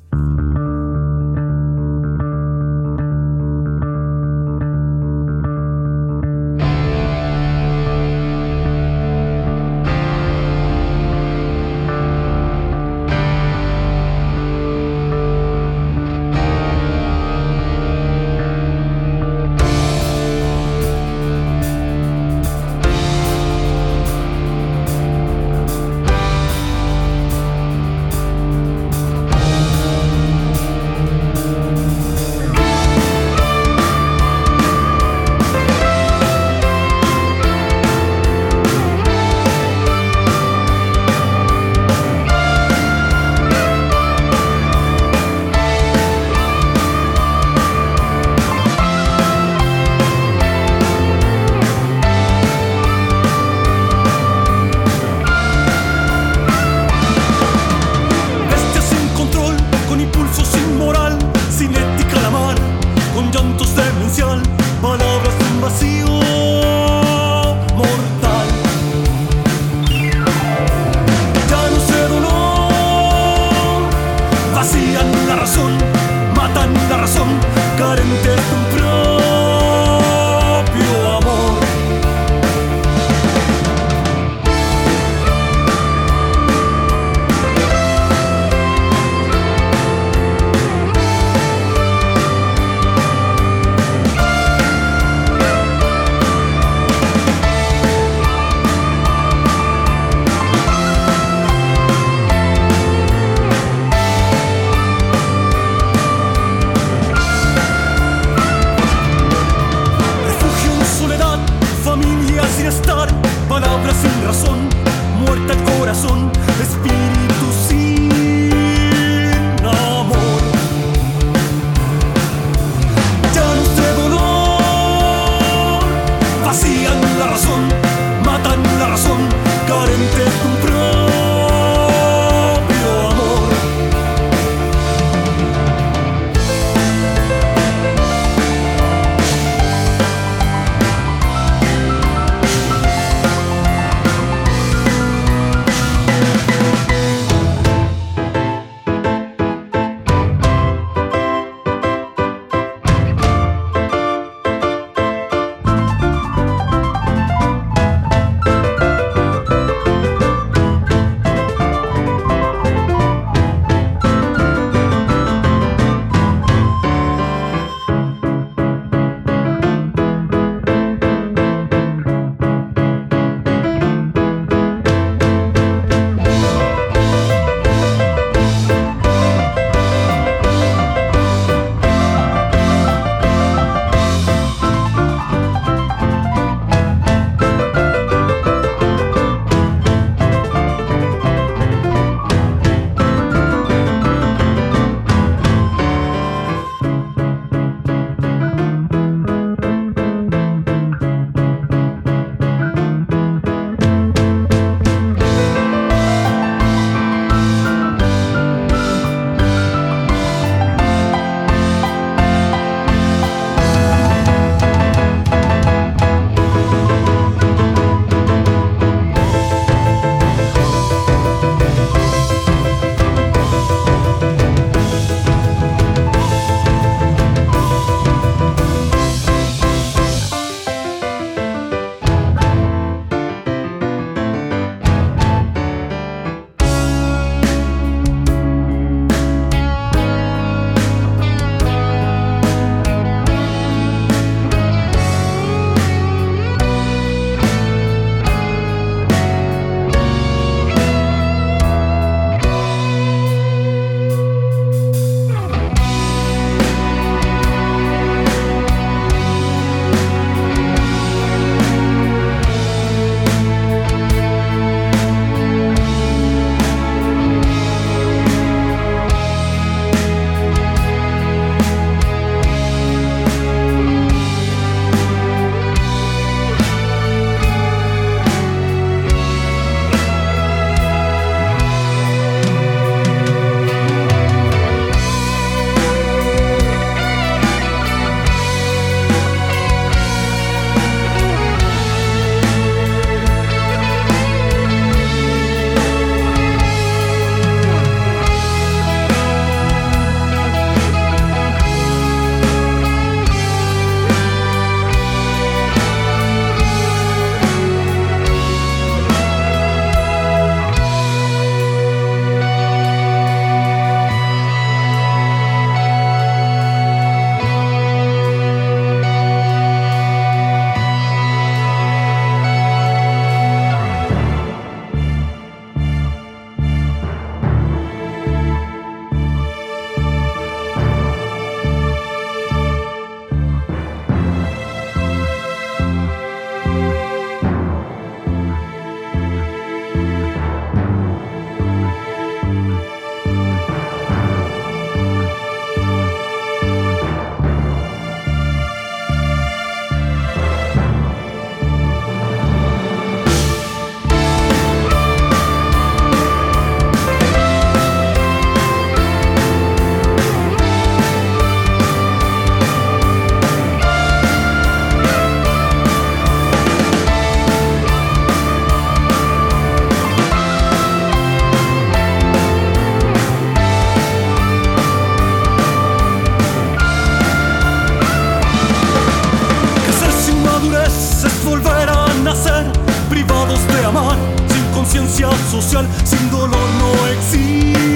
Volverán 381.44 382.26
a 382.26 382.34
ser 382.34 382.66
privados 383.08 383.60
de 383.68 383.84
amar, 383.84 384.16
sin 384.48 384.64
conciencia 384.74 385.28
social, 385.50 385.86
sin 386.04 386.30
dolor 386.30 386.68
no 386.78 387.06
existe. 387.08 387.95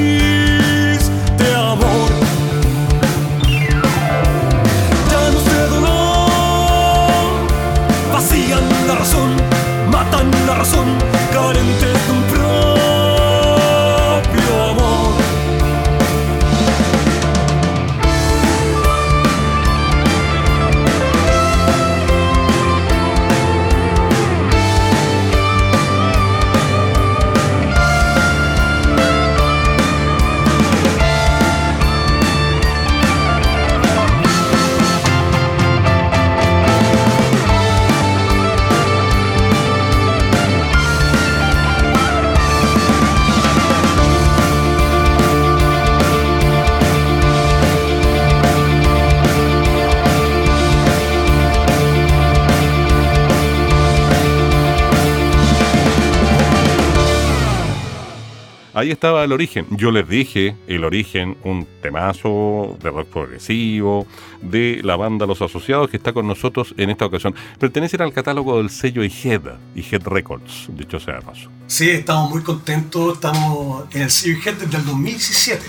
Ahí 58.81 58.91
estaba 58.91 59.23
el 59.25 59.33
origen. 59.33 59.67
Yo 59.69 59.91
les 59.91 60.09
dije 60.09 60.57
el 60.67 60.85
origen, 60.85 61.37
un 61.45 61.67
temazo 61.83 62.79
de 62.83 62.89
rock 62.89 63.09
progresivo, 63.09 64.07
de 64.41 64.81
la 64.83 64.97
banda 64.97 65.27
Los 65.27 65.43
Asociados 65.43 65.91
que 65.91 65.99
está 65.99 66.15
con 66.15 66.27
nosotros 66.27 66.73
en 66.79 66.89
esta 66.89 67.05
ocasión. 67.05 67.35
Pertenecen 67.59 68.01
al 68.01 68.15
catálogo 68.15 68.57
del 68.57 68.71
sello 68.71 69.05
IGED, 69.05 69.43
IGED 69.75 70.07
Records, 70.07 70.69
dicho 70.71 70.99
sea 70.99 71.17
de 71.17 71.21
paso. 71.21 71.51
Sí, 71.67 71.91
estamos 71.91 72.31
muy 72.31 72.43
contentos. 72.43 73.17
Estamos 73.17 73.85
en 73.95 74.01
el 74.01 74.11
sello 74.11 74.39
IGED 74.39 74.55
desde 74.55 74.79
el 74.79 74.87
2017. 74.87 75.63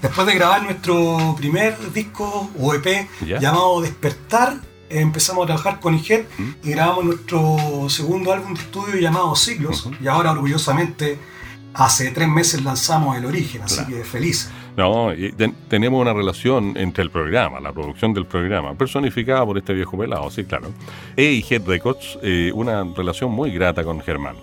Después 0.00 0.24
de 0.28 0.34
grabar 0.36 0.62
nuestro 0.62 1.34
primer 1.36 1.76
disco 1.92 2.48
o 2.56 2.74
EP 2.74 3.08
Ya. 3.26 3.40
llamado 3.40 3.80
Despertar, 3.80 4.60
empezamos 4.88 5.42
a 5.42 5.46
trabajar 5.46 5.80
con 5.80 5.96
IGED 5.96 6.26
y 6.62 6.70
grabamos 6.70 7.06
nuestro 7.06 7.88
segundo 7.88 8.32
álbum 8.32 8.54
de 8.54 8.60
estudio 8.60 9.00
llamado 9.00 9.34
Ciclos. 9.34 9.88
Y 10.00 10.06
ahora, 10.06 10.30
orgullosamente, 10.30 11.18
hace 11.74 12.10
tres 12.10 12.28
meses 12.28 12.62
lanzamos 12.64 13.16
El 13.16 13.24
Origen, 13.24 13.62
así 13.62 13.76
Claro. 13.76 13.90
que 13.90 14.04
feliz. 14.04 14.50
No, 14.76 15.12
y 15.12 15.32
ten- 15.32 15.54
tenemos 15.68 16.00
una 16.00 16.12
relación 16.14 16.74
entre 16.76 17.02
el 17.04 17.10
programa, 17.10 17.60
la 17.60 17.72
producción 17.72 18.14
del 18.14 18.26
programa, 18.26 18.74
personificada 18.74 19.44
por 19.44 19.58
este 19.58 19.74
viejo 19.74 19.96
pelado, 19.98 20.30
sí, 20.30 20.44
claro, 20.44 20.68
e 21.16 21.42
Head 21.48 21.66
Records, 21.66 22.18
eh, 22.22 22.50
una 22.54 22.84
relación 22.96 23.30
muy 23.30 23.50
grata 23.50 23.84
con 23.84 24.00
Germán. 24.00 24.36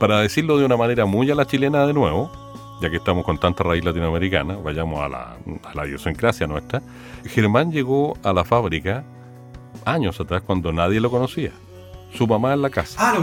Para 0.00 0.20
decirlo 0.20 0.56
de 0.58 0.64
una 0.64 0.76
manera 0.76 1.04
muy 1.04 1.30
a 1.30 1.34
la 1.34 1.46
chilena 1.46 1.86
de 1.86 1.92
nuevo, 1.92 2.30
ya 2.80 2.90
que 2.90 2.96
estamos 2.96 3.24
con 3.24 3.38
tanta 3.38 3.62
raíz 3.62 3.84
latinoamericana, 3.84 4.56
vayamos 4.56 5.00
a 5.02 5.08
la, 5.08 5.36
a 5.64 5.74
la 5.74 5.86
idiosincrasia 5.86 6.46
nuestra, 6.46 6.82
Germán 7.26 7.70
llegó 7.70 8.16
a 8.22 8.32
la 8.32 8.44
fábrica 8.44 9.04
años 9.84 10.18
atrás 10.20 10.42
cuando 10.42 10.72
nadie 10.72 11.00
lo 11.00 11.10
conocía. 11.10 11.52
Su 12.16 12.26
mamá 12.26 12.52
en 12.54 12.62
la 12.62 12.70
casa. 12.70 12.96
Ah, 13.00 13.18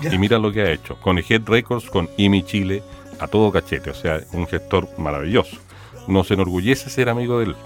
ya. 0.00 0.12
Y 0.14 0.18
mira 0.18 0.38
lo 0.38 0.50
que 0.52 0.62
ha 0.62 0.70
hecho, 0.70 0.96
con 0.96 1.18
Head 1.18 1.42
Records, 1.46 1.88
con 1.90 2.08
IMI 2.16 2.42
Chile, 2.44 2.82
a 3.20 3.26
todo 3.28 3.52
cachete, 3.52 3.90
o 3.90 3.94
sea, 3.94 4.20
un 4.32 4.46
gestor 4.46 4.88
maravilloso. 4.98 5.56
Nos 6.08 6.30
enorgullece 6.30 6.90
ser 6.90 7.08
amigo 7.08 7.38
de 7.38 7.44
él, 7.46 7.56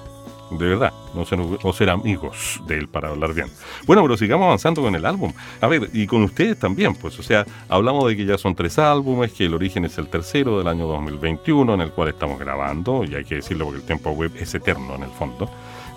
de 0.51 0.67
verdad, 0.67 0.93
nos 1.15 1.31
enorgu- 1.33 1.59
o 1.63 1.73
ser 1.73 1.89
amigos 1.91 2.61
de 2.67 2.79
él 2.79 2.89
para 2.89 3.09
hablar 3.09 3.33
bien. 3.33 3.49
Bueno, 3.87 4.03
pero 4.03 4.17
sigamos 4.17 4.47
avanzando 4.47 4.83
con 4.83 4.95
el 4.95 5.07
álbum. 5.07 5.33
A 5.61 5.67
ver, 5.69 5.89
y 5.93 6.07
con 6.07 6.23
ustedes 6.23 6.59
también, 6.59 6.95
pues, 6.95 7.19
o 7.19 7.23
sea, 7.23 7.47
hablamos 7.69 8.07
de 8.09 8.17
que 8.17 8.25
ya 8.27 8.37
son 8.37 8.55
tres 8.55 8.79
álbumes, 8.79 9.33
que 9.33 9.47
el 9.47 9.55
origen 9.55 9.85
es 9.85 9.97
el 9.99 10.09
tercero 10.09 10.59
del 10.59 10.69
año 10.69 10.87
2021, 10.87 11.75
en 11.75 11.81
el 11.81 11.91
cual 11.93 12.09
estamos 12.09 12.39
grabando, 12.39 13.05
y 13.05 13.15
hay 13.15 13.25
que 13.25 13.37
decirlo 13.37 13.65
porque 13.67 13.81
el 13.81 13.87
tiempo 13.87 14.11
web 14.11 14.33
es 14.39 14.55
eterno 14.55 14.97
en 14.97 15.05
el 15.05 15.11
fondo 15.11 15.49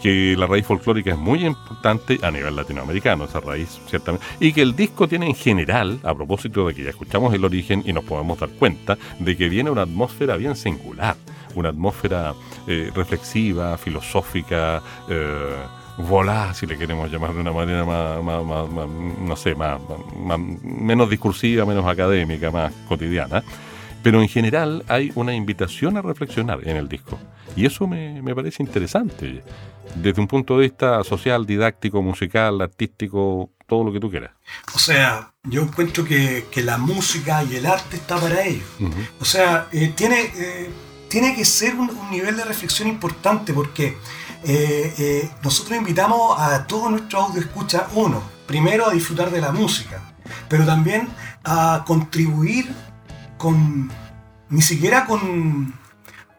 que 0.01 0.35
la 0.37 0.45
raíz 0.47 0.65
folclórica 0.65 1.11
es 1.11 1.17
muy 1.17 1.45
importante 1.45 2.19
a 2.23 2.31
nivel 2.31 2.55
latinoamericano, 2.55 3.25
esa 3.25 3.39
raíz, 3.39 3.79
ciertamente, 3.87 4.25
y 4.39 4.53
que 4.53 4.61
el 4.61 4.75
disco 4.75 5.07
tiene 5.07 5.27
en 5.27 5.35
general, 5.35 5.99
a 6.03 6.13
propósito 6.15 6.67
de 6.67 6.73
que 6.73 6.83
ya 6.83 6.89
escuchamos 6.91 7.33
el 7.33 7.43
origen 7.43 7.83
y 7.85 7.93
nos 7.93 8.03
podemos 8.05 8.39
dar 8.39 8.49
cuenta 8.49 8.97
de 9.19 9.35
que 9.37 9.49
viene 9.49 9.69
una 9.69 9.81
atmósfera 9.83 10.35
bien 10.37 10.55
singular, 10.55 11.15
una 11.55 11.69
atmósfera 11.69 12.33
eh, 12.67 12.91
reflexiva, 12.95 13.77
filosófica, 13.77 14.81
eh, 15.09 15.55
volá, 15.97 16.53
si 16.53 16.65
le 16.65 16.77
queremos 16.77 17.11
llamar 17.11 17.33
de 17.33 17.41
una 17.41 17.51
manera 17.51 17.83
más, 17.83 18.23
más- 18.23 18.69
no 19.19 19.35
sé, 19.35 19.53
más- 19.55 19.79
menos 20.63 21.09
discursiva, 21.09 21.65
menos 21.65 21.85
académica, 21.85 22.51
más 22.51 22.71
cotidiana. 22.87 23.43
Pero 24.01 24.21
en 24.21 24.29
general 24.29 24.85
hay 24.87 25.11
una 25.15 25.33
invitación 25.35 25.97
a 25.97 26.01
reflexionar 26.01 26.59
en 26.65 26.77
el 26.77 26.87
disco. 26.87 27.19
Y 27.55 27.65
eso 27.65 27.87
me, 27.87 28.21
me 28.21 28.33
parece 28.35 28.63
interesante. 28.63 29.43
Desde 29.95 30.21
un 30.21 30.27
punto 30.27 30.55
de 30.57 30.63
vista 30.63 31.03
social, 31.03 31.45
didáctico, 31.45 32.01
musical, 32.01 32.61
artístico, 32.61 33.49
todo 33.65 33.83
lo 33.83 33.91
que 33.91 33.99
tú 33.99 34.09
quieras. 34.09 34.31
O 34.75 34.79
sea, 34.79 35.33
yo 35.43 35.61
encuentro 35.61 36.05
que, 36.05 36.45
que 36.51 36.61
la 36.61 36.77
música 36.77 37.43
y 37.43 37.55
el 37.55 37.65
arte 37.65 37.97
está 37.97 38.17
para 38.17 38.45
ello. 38.45 38.63
O 39.19 39.25
sea, 39.25 39.67
eh, 39.71 39.93
tiene, 39.95 40.31
eh, 40.35 40.69
tiene 41.07 41.35
que 41.35 41.45
ser 41.45 41.75
un, 41.75 41.89
un 41.89 42.11
nivel 42.11 42.37
de 42.37 42.45
reflexión 42.45 42.87
importante 42.87 43.53
porque 43.53 43.97
eh, 44.43 44.93
eh, 44.97 45.29
nosotros 45.43 45.77
invitamos 45.77 46.39
a 46.39 46.65
todos 46.65 46.89
nuestros 46.89 47.25
audio 47.25 47.41
escucha, 47.41 47.87
uno, 47.93 48.23
primero 48.47 48.87
a 48.87 48.93
disfrutar 48.93 49.31
de 49.31 49.41
la 49.41 49.51
música, 49.51 50.01
pero 50.47 50.65
también 50.65 51.09
a 51.43 51.83
contribuir 51.85 52.73
con, 53.37 53.91
ni 54.49 54.61
siquiera 54.61 55.05
con, 55.05 55.73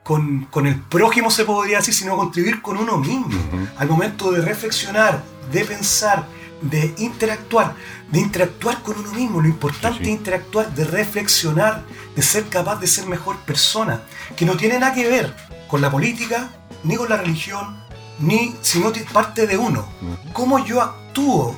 con, 0.02 0.46
con 0.46 0.66
el 0.66 0.80
prójimo 0.80 1.30
se 1.30 1.44
podría 1.44 1.78
decir, 1.78 1.94
sino 1.94 2.16
contribuir 2.16 2.62
con 2.62 2.76
uno 2.76 2.98
mismo. 2.98 3.28
Al 3.76 3.88
momento 3.88 4.32
de 4.32 4.40
reflexionar, 4.40 5.22
de 5.52 5.64
pensar, 5.64 6.26
de 6.62 6.94
interactuar, 6.98 7.74
de 8.10 8.20
interactuar 8.20 8.82
con 8.82 8.98
uno 8.98 9.12
mismo. 9.12 9.40
Lo 9.40 9.48
importante 9.48 9.98
Sí, 9.98 10.04
sí. 10.04 10.10
es 10.10 10.18
interactuar, 10.18 10.74
de 10.74 10.84
reflexionar, 10.84 11.84
de 12.16 12.22
ser 12.22 12.48
capaz 12.48 12.76
de 12.80 12.86
ser 12.86 13.06
mejor 13.06 13.36
persona, 13.38 14.02
que 14.36 14.44
no 14.44 14.56
tiene 14.56 14.78
nada 14.78 14.94
que 14.94 15.08
ver 15.08 15.34
con 15.68 15.80
la 15.80 15.90
política, 15.90 16.50
ni 16.82 16.96
con 16.96 17.08
la 17.08 17.16
religión, 17.16 17.80
ni 18.18 18.54
sino 18.60 18.92
parte 19.12 19.46
de 19.46 19.56
uno. 19.56 19.86
Cómo 20.32 20.64
yo 20.64 20.80
actúo, 20.82 21.56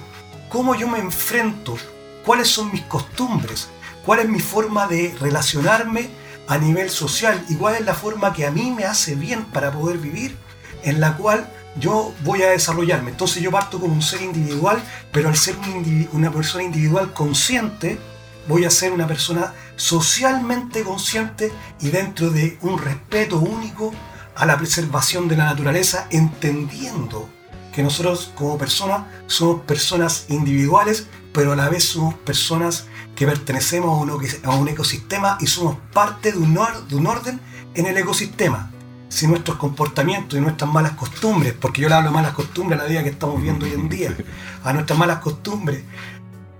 cómo 0.48 0.74
yo 0.74 0.88
me 0.88 0.98
enfrento, 0.98 1.76
cuáles 2.24 2.48
son 2.48 2.70
mis 2.72 2.82
costumbres, 2.82 3.68
cuál 4.04 4.20
es 4.20 4.28
mi 4.28 4.40
forma 4.40 4.86
de 4.86 5.14
relacionarme 5.20 6.10
a 6.48 6.58
nivel 6.58 6.90
social 6.90 7.44
y 7.48 7.56
cuál 7.56 7.76
es 7.76 7.84
la 7.84 7.94
forma 7.94 8.32
que 8.32 8.46
a 8.46 8.50
mí 8.50 8.70
me 8.70 8.84
hace 8.84 9.14
bien 9.14 9.44
para 9.44 9.72
poder 9.72 9.98
vivir, 9.98 10.36
en 10.82 11.00
la 11.00 11.16
cual 11.16 11.48
yo 11.76 12.12
voy 12.24 12.42
a 12.42 12.50
desarrollarme. 12.50 13.10
Entonces 13.10 13.42
yo 13.42 13.50
parto 13.50 13.80
como 13.80 13.94
un 13.94 14.02
ser 14.02 14.22
individual, 14.22 14.82
pero 15.12 15.28
al 15.28 15.36
ser 15.36 15.56
una 16.12 16.30
persona 16.30 16.64
individual 16.64 17.12
consciente, 17.12 17.98
voy 18.48 18.64
a 18.64 18.70
ser 18.70 18.92
una 18.92 19.06
persona 19.06 19.54
socialmente 19.76 20.82
consciente 20.82 21.52
y 21.80 21.88
dentro 21.88 22.30
de 22.30 22.58
un 22.62 22.78
respeto 22.78 23.38
único 23.38 23.92
a 24.34 24.46
la 24.46 24.56
preservación 24.56 25.28
de 25.28 25.36
la 25.36 25.46
naturaleza, 25.46 26.06
entendiendo 26.10 27.28
que 27.72 27.82
nosotros 27.82 28.32
como 28.34 28.58
personas 28.58 29.06
somos 29.26 29.62
personas 29.62 30.26
individuales, 30.28 31.06
pero 31.32 31.52
a 31.52 31.56
la 31.56 31.68
vez 31.68 31.84
somos 31.84 32.14
personas 32.14 32.86
que 33.14 33.26
pertenecemos 33.26 34.08
a 34.44 34.50
un, 34.56 34.68
ecosistema 34.68 35.36
y 35.40 35.46
somos 35.46 35.76
parte 35.92 36.32
de 36.32 36.38
un, 36.38 36.56
or- 36.56 36.86
de 36.88 36.96
un 36.96 37.06
orden 37.06 37.40
en 37.74 37.86
el 37.86 37.96
ecosistema. 37.98 38.70
Si 39.08 39.26
nuestros 39.26 39.58
comportamientos 39.58 40.38
y 40.38 40.40
nuestras 40.42 40.72
malas 40.72 40.92
costumbres, 40.92 41.52
porque 41.52 41.82
yo 41.82 41.88
le 41.88 41.94
hablo 41.94 42.08
de 42.08 42.14
malas 42.14 42.32
costumbres 42.32 42.80
a 42.80 42.84
la 42.84 42.88
vida 42.88 43.02
que 43.02 43.10
estamos 43.10 43.42
viendo 43.42 43.66
hoy 43.66 43.72
en 43.72 43.88
día, 43.88 44.16
a 44.64 44.72
nuestras 44.72 44.98
malas 44.98 45.18
costumbres, 45.18 45.82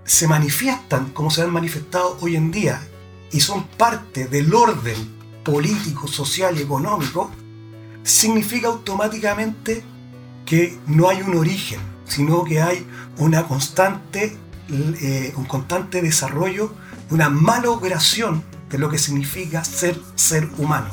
se 0.04 0.28
manifiestan 0.28 1.10
como 1.10 1.30
se 1.30 1.42
han 1.42 1.50
manifestado 1.50 2.18
hoy 2.20 2.36
en 2.36 2.50
día 2.50 2.82
y 3.30 3.40
son 3.40 3.64
parte 3.66 4.26
del 4.26 4.52
orden 4.54 4.96
político, 5.44 6.06
social 6.08 6.58
y 6.58 6.62
económico, 6.62 7.30
significa 8.02 8.68
automáticamente 8.68 9.82
que 10.44 10.76
no 10.86 11.08
hay 11.08 11.22
un 11.22 11.36
origen, 11.36 11.80
sino 12.04 12.44
que 12.44 12.60
hay 12.60 12.86
una 13.16 13.44
constante, 13.44 14.36
eh, 14.72 15.32
un 15.36 15.44
constante 15.44 16.02
desarrollo, 16.02 16.72
una 17.10 17.28
malogración 17.28 18.42
de 18.70 18.78
lo 18.78 18.88
que 18.88 18.98
significa 18.98 19.64
ser 19.64 19.96
ser 20.14 20.48
humano. 20.58 20.88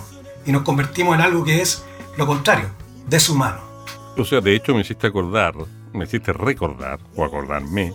Y 0.45 0.51
nos 0.51 0.63
convertimos 0.63 1.15
en 1.15 1.21
algo 1.21 1.43
que 1.43 1.61
es 1.61 1.83
lo 2.17 2.27
contrario, 2.27 2.69
deshumano. 3.07 3.61
O 4.17 4.25
sea, 4.25 4.41
de 4.41 4.55
hecho 4.55 4.73
me 4.73 4.81
hiciste 4.81 5.07
acordar, 5.07 5.53
me 5.93 6.03
hiciste 6.03 6.33
recordar 6.33 6.99
o 7.15 7.23
acordarme 7.23 7.93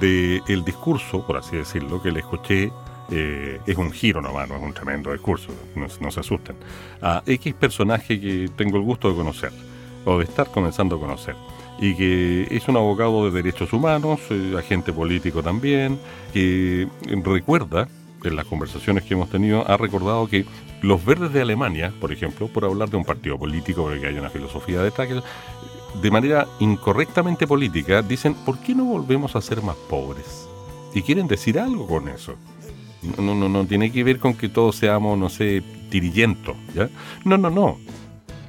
de 0.00 0.42
el 0.48 0.64
discurso, 0.64 1.26
por 1.26 1.36
así 1.36 1.56
decirlo, 1.56 2.02
que 2.02 2.10
le 2.10 2.20
escuché 2.20 2.72
eh, 3.10 3.60
es 3.66 3.76
un 3.76 3.90
giro 3.90 4.20
nomás, 4.20 4.48
no 4.48 4.56
es 4.56 4.62
un 4.62 4.74
tremendo 4.74 5.12
discurso, 5.12 5.48
no, 5.74 6.10
se 6.10 6.20
asusten, 6.20 6.56
a 7.00 7.22
X 7.24 7.54
personaje 7.54 8.20
que 8.20 8.50
tengo 8.54 8.76
el 8.76 8.82
gusto 8.82 9.08
de 9.08 9.16
conocer, 9.16 9.52
o 10.04 10.18
de 10.18 10.24
estar 10.24 10.50
comenzando 10.50 10.96
a 10.96 11.00
conocer, 11.00 11.34
y 11.80 11.94
que 11.94 12.48
es 12.50 12.68
un 12.68 12.76
abogado 12.76 13.24
de 13.24 13.30
derechos 13.30 13.72
humanos, 13.72 14.20
eh, 14.30 14.54
agente 14.58 14.92
político 14.92 15.42
también, 15.42 15.98
que 16.32 16.88
recuerda, 17.24 17.88
en 18.24 18.36
las 18.36 18.46
conversaciones 18.46 19.04
que 19.04 19.14
hemos 19.14 19.30
tenido, 19.30 19.68
ha 19.68 19.76
recordado 19.76 20.26
que 20.26 20.44
los 20.82 21.04
verdes 21.04 21.32
de 21.32 21.40
Alemania, 21.40 21.92
por 22.00 22.12
ejemplo, 22.12 22.48
por 22.48 22.64
hablar 22.64 22.90
de 22.90 22.96
un 22.96 23.04
partido 23.04 23.38
político, 23.38 23.84
porque 23.84 24.06
hay 24.06 24.18
una 24.18 24.30
filosofía 24.30 24.82
detrás, 24.82 25.08
de 26.02 26.10
manera 26.10 26.46
incorrectamente 26.60 27.46
política 27.46 28.02
dicen, 28.02 28.34
¿por 28.34 28.58
qué 28.58 28.74
no 28.74 28.84
volvemos 28.84 29.34
a 29.36 29.40
ser 29.40 29.62
más 29.62 29.76
pobres? 29.88 30.48
Y 30.94 31.02
quieren 31.02 31.26
decir 31.26 31.58
algo 31.58 31.86
con 31.86 32.08
eso. 32.08 32.34
No, 33.16 33.34
no, 33.34 33.48
no, 33.48 33.64
tiene 33.64 33.92
que 33.92 34.02
ver 34.02 34.18
con 34.18 34.34
que 34.34 34.48
todos 34.48 34.76
seamos, 34.76 35.16
no 35.18 35.28
sé, 35.28 35.62
tirillentos, 35.88 36.56
¿ya? 36.74 36.88
No, 37.24 37.38
no, 37.38 37.48
no. 37.48 37.78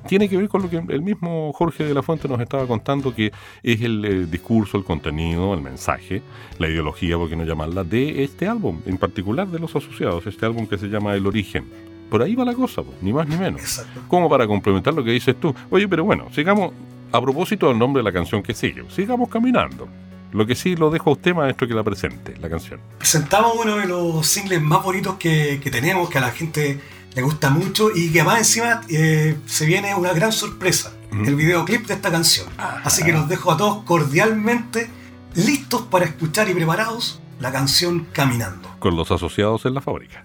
Tiene 0.08 0.30
que 0.30 0.38
ver 0.38 0.48
con 0.48 0.62
lo 0.62 0.70
que 0.70 0.78
el 0.78 1.02
mismo 1.02 1.52
Jorge 1.54 1.84
de 1.84 1.94
la 1.94 2.02
Fuente 2.02 2.28
nos 2.28 2.40
estaba 2.40 2.66
contando, 2.68 3.14
que 3.14 3.32
es 3.64 3.82
el, 3.82 4.06
eh, 4.06 4.26
discurso, 4.26 4.78
el 4.78 4.84
contenido, 4.84 5.54
el 5.54 5.62
mensaje, 5.62 6.22
la 6.58 6.68
ideología, 6.68 7.18
por 7.18 7.30
qué 7.30 7.36
no 7.36 7.44
llamarla, 7.44 7.84
de 7.84 8.24
este 8.24 8.48
álbum, 8.48 8.82
en 8.86 8.98
particular 8.98 9.48
de 9.48 9.60
los 9.60 9.76
asociados, 9.76 10.26
este 10.28 10.46
álbum 10.46 10.68
que 10.68 10.78
se 10.78 10.88
llama 10.88 11.14
El 11.16 11.28
Origen. 11.28 11.66
Por 12.10 12.24
ahí 12.24 12.34
va 12.34 12.44
la 12.44 12.56
cosa, 12.56 12.82
ni 13.02 13.14
más 13.14 13.28
ni 13.28 13.38
menos. 13.38 13.62
Exacto. 13.62 14.02
Como 14.08 14.30
para 14.30 14.48
complementar 14.48 14.94
lo 14.94 15.04
que 15.04 15.12
dices 15.12 15.40
tú. 15.40 15.54
Oye, 15.70 15.88
pero 15.88 16.04
bueno, 16.04 16.28
sigamos, 16.32 16.74
a 17.12 17.22
propósito 17.22 17.68
del 17.68 17.78
nombre 17.78 18.00
de 18.02 18.04
la 18.04 18.12
canción 18.12 18.42
que 18.42 18.54
sigue, 18.54 18.84
sigamos 18.90 19.30
caminando. 19.30 19.88
Lo 20.32 20.46
que 20.46 20.56
sí 20.56 20.76
lo 20.76 20.92
dejo 20.92 21.10
a 21.10 21.14
usted, 21.14 21.34
maestro, 21.34 21.68
que 21.68 21.74
la 21.74 21.84
presente, 21.84 22.36
la 22.40 22.50
canción. 22.50 22.80
Presentamos 23.00 23.54
uno 23.60 23.78
de 23.78 23.88
los 23.88 24.28
singles 24.28 24.62
más 24.62 24.84
bonitos 24.84 25.16
que, 25.16 25.60
tenemos, 25.72 26.10
que 26.10 26.20
a 26.20 26.22
la 26.22 26.32
gente 26.32 26.80
le 27.14 27.22
gusta 27.22 27.50
mucho 27.50 27.90
y 27.94 28.12
que 28.12 28.24
más 28.24 28.40
encima 28.40 28.82
eh, 28.90 29.38
se 29.46 29.66
viene 29.66 29.96
una 29.96 30.14
gran 30.14 30.32
sorpresa, 30.32 30.94
el 31.12 31.36
videoclip 31.36 31.88
de 31.88 31.96
esta 31.96 32.12
canción. 32.12 32.48
Ah. 32.58 32.82
Así 32.84 33.04
que 33.04 33.12
los 33.12 33.28
dejo 33.28 33.52
a 33.52 33.58
todos 33.58 33.84
cordialmente 33.84 34.90
listos 35.36 35.82
para 35.84 36.06
escuchar 36.06 36.50
y 36.50 36.54
preparados 36.54 37.20
la 37.40 37.52
canción 37.52 38.08
Caminando. 38.12 38.70
Con 38.80 38.96
los 38.96 39.12
asociados 39.12 39.66
en 39.66 39.74
la 39.74 39.82
fábrica. 39.82 40.24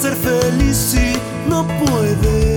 Ser 0.00 0.16
feliz 0.16 0.94
y 0.94 1.48
no 1.48 1.66
puede. 1.66 2.49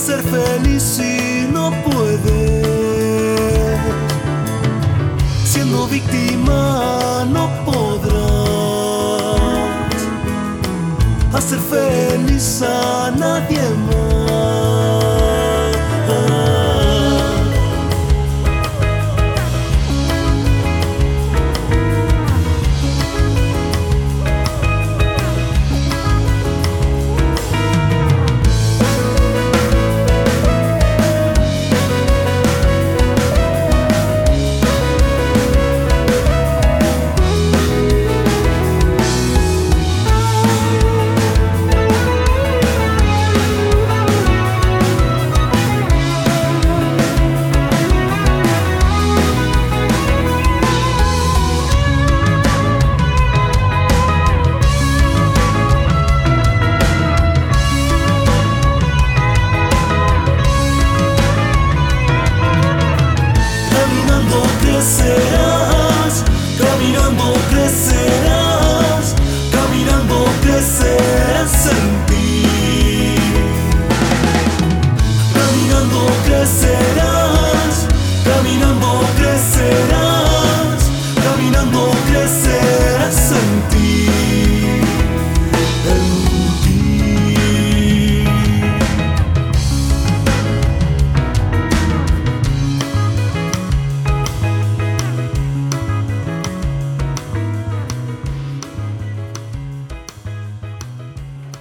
Ser 0.00 0.22
feliz 0.22 0.98
y 0.98 1.46
no 1.52 1.70
puede. 1.82 2.62
Siendo 5.44 5.86
víctima 5.86 7.26
no 7.30 7.50
podrás 7.66 8.14
hacer 11.34 11.58
feliz 11.58 12.62
a 12.62 13.10
nadie 13.10 13.60
más. 13.88 14.19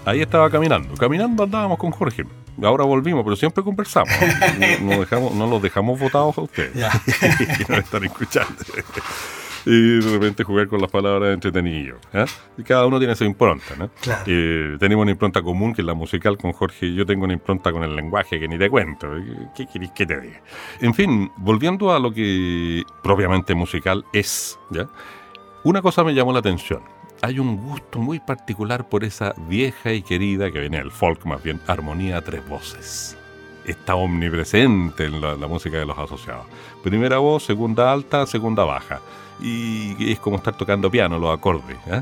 Ahí 0.10 0.22
estaba 0.22 0.50
caminando. 0.50 0.96
Caminando 0.96 1.44
andábamos 1.44 1.78
con 1.78 1.92
Jorge. 1.92 2.26
Ahora 2.64 2.84
volvimos, 2.84 3.24
pero 3.24 3.36
siempre 3.36 3.64
conversamos. 3.64 4.10
No, 4.82 4.96
no 4.96 5.00
dejamos, 5.02 5.36
no 5.36 5.48
los 5.48 5.62
dejamos 5.62 6.00
votados 6.00 6.36
a 6.38 6.42
ustedes. 6.42 6.74
Ya. 6.74 6.90
y 7.60 7.72
nos 7.72 7.80
están 7.80 8.04
escuchando. 8.04 8.56
Y 9.66 10.00
de 10.00 10.12
repente 10.12 10.44
jugar 10.44 10.68
con 10.68 10.82
las 10.82 10.90
palabras 10.90 11.32
entretenido. 11.32 11.98
¿eh? 12.14 12.26
Y 12.58 12.64
cada 12.64 12.88
uno 12.88 12.98
tiene 12.98 13.16
su 13.16 13.24
impronta, 13.24 13.76
¿no? 13.78 13.90
Claro. 14.02 14.24
Eh, 14.26 14.78
tenemos 14.80 15.04
una 15.04 15.12
impronta 15.12 15.44
común 15.44 15.76
que 15.76 15.82
es 15.84 15.86
la 15.86 15.94
musical 15.94 16.38
con 16.38 16.54
Jorge 16.54 16.88
y 16.88 16.96
yo 16.96 17.06
tengo 17.06 17.26
una 17.26 17.34
impronta 17.34 17.72
con 17.72 17.84
el 17.84 17.96
lenguaje 17.96 18.40
que 18.40 18.48
ni 18.48 18.58
te 18.58 18.68
cuento. 18.68 19.08
¿Qué 19.56 19.68
querés 19.68 19.92
que 19.92 20.08
te 20.08 20.20
diga? 20.20 20.42
En 20.82 20.96
fin, 20.96 21.32
volviendo 21.38 21.94
a 21.94 22.00
lo 22.00 22.12
que 22.12 22.84
propiamente 23.04 23.54
musical 23.54 24.04
es, 24.12 24.58
¿ya? 24.72 24.90
Una 25.64 25.84
cosa 25.84 26.04
me 26.04 26.16
llamó 26.16 26.34
la 26.34 26.40
atención. 26.40 26.82
Hay 27.22 27.38
un 27.40 27.58
gusto 27.58 28.00
muy 28.00 28.20
particular 28.20 28.88
por 28.88 29.04
esa 29.04 29.34
vieja 29.50 29.92
y 29.92 30.02
querida, 30.02 30.52
que 30.52 30.60
viene 30.62 30.78
del 30.78 30.92
folk 30.92 31.26
más 31.26 31.44
bien, 31.44 31.60
armonía 31.68 32.18
a 32.18 32.22
tres 32.22 32.48
voces. 32.48 33.18
Está 33.66 33.96
omnipresente 33.96 35.06
en 35.06 35.20
la, 35.22 35.36
música 35.48 35.78
de 35.78 35.86
los 35.86 35.98
asociados. 35.98 36.46
Primera 36.82 37.18
voz, 37.18 37.44
segunda 37.44 37.92
alta, 37.92 38.26
segunda 38.26 38.64
baja. 38.64 39.02
Y 39.42 40.12
es 40.12 40.20
como 40.20 40.38
estar 40.38 40.58
tocando 40.58 40.90
piano, 40.90 41.20
los 41.20 41.38
acordes. 41.38 41.78
¿eh? 41.88 42.02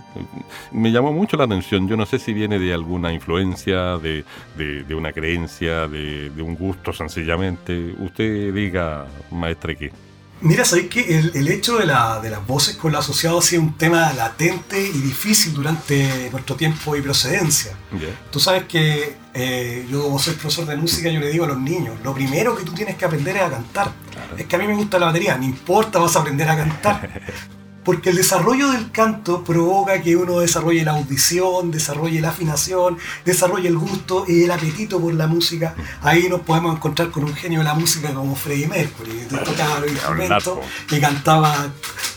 Me 0.72 0.92
llamó 0.92 1.12
mucho 1.12 1.36
la 1.36 1.44
atención. 1.44 1.88
Yo 1.88 1.98
no 1.98 2.06
sé 2.06 2.20
si 2.20 2.34
viene 2.34 2.58
de 2.58 2.74
alguna 2.74 3.12
influencia, 3.12 3.98
de, 3.98 4.24
de- 4.56 4.84
de 4.84 4.96
una 4.96 5.12
creencia, 5.12 5.88
de, 5.88 6.30
de 6.30 6.42
un 6.42 6.56
gusto 6.56 6.94
sencillamente. 6.94 7.94
Usted 8.00 8.54
diga, 8.54 9.06
maestre, 9.32 9.76
¿qué? 9.76 9.92
Mira, 10.40 10.64
sabéis 10.66 10.88
que 10.90 11.18
el, 11.18 11.32
el 11.36 11.48
hecho 11.48 11.78
de, 11.78 11.86
la- 11.88 12.20
de 12.22 12.30
las 12.30 12.46
voces 12.46 12.76
con 12.76 12.92
los 12.92 13.04
asociados 13.04 13.44
ha 13.46 13.50
sido 13.50 13.62
un 13.64 13.76
tema 13.78 14.14
latente 14.14 14.80
y 14.80 14.92
difícil 15.00 15.54
durante 15.54 16.30
nuestro 16.32 16.56
tiempo 16.56 16.96
y 16.96 17.02
procedencia. 17.02 17.72
¿Ya? 17.92 18.08
Tú 18.32 18.40
sabes 18.40 18.66
que 18.66 19.16
eh, 19.34 19.88
yo 19.90 20.04
como 20.04 20.20
soy 20.20 20.36
profesor 20.36 20.66
de 20.68 20.78
música, 20.78 21.10
yo 21.10 21.20
le 21.20 21.30
digo 21.30 21.46
a 21.46 21.48
los 21.48 21.60
niños, 21.60 21.96
lo 22.04 22.14
primero 22.14 22.56
que 22.56 22.64
tú 22.64 22.72
tienes 22.74 22.96
que 22.98 23.06
aprender 23.06 23.36
es 23.38 23.44
a 23.44 23.50
cantar. 23.50 23.92
Es 24.38 24.46
que 24.46 24.56
a 24.56 24.60
mí 24.60 24.68
me 24.68 24.76
gusta 24.76 25.00
la 25.00 25.08
batería, 25.08 25.36
no 25.38 25.44
importa, 25.44 25.98
vas 26.00 26.16
a 26.16 26.20
aprender 26.20 26.48
a 26.50 26.56
cantar. 26.56 27.10
Porque 27.88 28.10
el 28.10 28.18
desarrollo 28.18 28.70
del 28.72 28.92
canto 28.92 29.46
provoca 29.46 30.02
que 30.02 30.18
uno 30.18 30.40
desarrolle 30.40 30.84
la 30.84 30.92
audición, 30.92 31.72
desarrolle 31.72 32.20
la 32.20 32.32
afinación, 32.32 32.98
desarrolle 33.24 33.70
el 33.70 33.78
gusto 33.78 34.26
y 34.28 34.44
el 34.44 34.52
apetito 34.52 35.00
por 35.00 35.14
la 35.14 35.26
música. 35.26 35.74
Ahí 36.02 36.28
nos 36.28 36.42
podemos 36.42 36.76
encontrar 36.76 37.12
con 37.12 37.24
un 37.24 37.34
genio 37.34 37.60
de 37.60 37.64
la 37.64 37.76
música 37.76 38.14
como 38.14 38.36
Freddie 38.36 38.68
Mercury, 38.68 39.28
que 39.30 39.38
tocaba 39.38 39.80
los 39.80 39.90
instrumentos 39.90 40.60
y 40.92 41.00
cantaba 41.00 41.68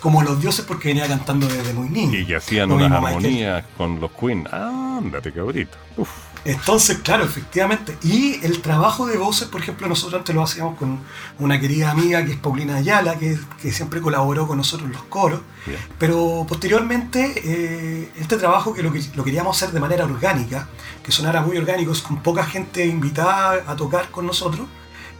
como 0.00 0.24
los 0.24 0.40
dioses 0.40 0.64
porque 0.64 0.88
venía 0.88 1.06
cantando 1.06 1.46
desde 1.46 1.72
muy 1.72 1.88
niño. 1.88 2.18
Y 2.18 2.26
que 2.26 2.34
hacían 2.34 2.72
unas 2.72 2.90
armonías 2.90 3.64
con 3.76 4.00
los 4.00 4.10
Queen. 4.10 4.48
Ándate, 4.50 5.30
cabrito. 5.32 5.78
Uf. 5.96 6.29
Entonces, 6.44 6.98
claro, 6.98 7.24
efectivamente. 7.24 7.96
Y 8.02 8.44
el 8.44 8.62
trabajo 8.62 9.06
de 9.06 9.18
voces, 9.18 9.48
por 9.48 9.60
ejemplo, 9.60 9.88
nosotros 9.88 10.20
antes 10.20 10.34
lo 10.34 10.42
hacíamos 10.42 10.78
con 10.78 11.00
una 11.38 11.60
querida 11.60 11.90
amiga 11.90 12.24
que 12.24 12.32
es 12.32 12.38
Paulina 12.38 12.76
Ayala, 12.76 13.18
que, 13.18 13.38
que 13.60 13.72
siempre 13.72 14.00
colaboró 14.00 14.46
con 14.46 14.56
nosotros 14.56 14.86
en 14.88 14.92
los 14.94 15.02
coros. 15.04 15.40
Bien. 15.66 15.78
Pero 15.98 16.46
posteriormente, 16.48 17.32
eh, 17.44 18.10
este 18.18 18.36
trabajo 18.36 18.72
que 18.72 18.82
lo, 18.82 18.92
que 18.92 19.02
lo 19.14 19.24
queríamos 19.24 19.56
hacer 19.56 19.72
de 19.74 19.80
manera 19.80 20.04
orgánica, 20.04 20.68
que 21.02 21.12
sonara 21.12 21.42
muy 21.42 21.56
orgánico, 21.58 21.92
con 22.06 22.22
poca 22.22 22.44
gente 22.44 22.86
invitada 22.86 23.62
a 23.66 23.76
tocar 23.76 24.10
con 24.10 24.26
nosotros, 24.26 24.66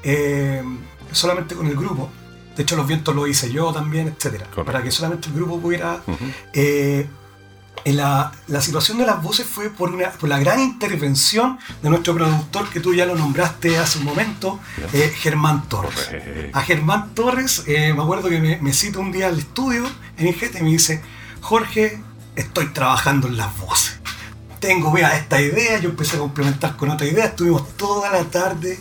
eh, 0.02 0.62
solamente 1.12 1.54
con 1.54 1.66
el 1.66 1.76
grupo. 1.76 2.09
De 2.56 2.62
hecho, 2.62 2.76
los 2.76 2.87
vientos 2.87 3.14
lo 3.14 3.26
hice 3.26 3.50
yo 3.50 3.72
también, 3.72 4.09
etcétera, 4.09 4.44
Correcto. 4.46 4.64
para 4.64 4.83
que 4.83 4.90
solamente 4.90 5.28
el 5.28 5.35
grupo 5.35 5.61
pudiera 5.61 6.02
eh, 6.52 7.06
la, 7.84 8.32
la 8.46 8.60
situación 8.60 8.98
de 8.98 9.06
las 9.06 9.22
voces 9.22 9.46
fue 9.46 9.70
por, 9.70 9.94
una, 9.94 10.10
por 10.10 10.28
la 10.28 10.38
gran 10.38 10.60
intervención 10.60 11.58
de 11.82 11.90
nuestro 11.90 12.14
productor, 12.14 12.68
que 12.70 12.80
tú 12.80 12.94
ya 12.94 13.06
lo 13.06 13.14
nombraste 13.14 13.78
hace 13.78 13.98
un 13.98 14.04
momento, 14.04 14.60
eh, 14.92 15.12
Germán 15.14 15.68
Torres. 15.68 16.10
A 16.52 16.62
Germán 16.62 17.14
Torres, 17.14 17.64
eh, 17.66 17.92
me 17.94 18.02
acuerdo 18.02 18.28
que 18.28 18.38
me, 18.40 18.58
me 18.58 18.72
cita 18.72 18.98
un 18.98 19.12
día 19.12 19.28
al 19.28 19.38
estudio 19.38 19.84
en 20.18 20.26
Ingete 20.26 20.58
y 20.58 20.62
me 20.62 20.70
dice, 20.70 21.00
Jorge, 21.40 22.02
estoy 22.36 22.66
trabajando 22.66 23.28
en 23.28 23.36
las 23.36 23.56
voces. 23.58 24.00
Tengo, 24.60 24.92
vea, 24.92 25.16
esta 25.16 25.40
idea, 25.40 25.78
yo 25.78 25.88
empecé 25.88 26.16
a 26.16 26.20
complementar 26.20 26.76
con 26.76 26.90
otra 26.90 27.06
idea, 27.06 27.26
estuvimos 27.26 27.76
toda 27.76 28.10
la 28.10 28.24
tarde 28.24 28.78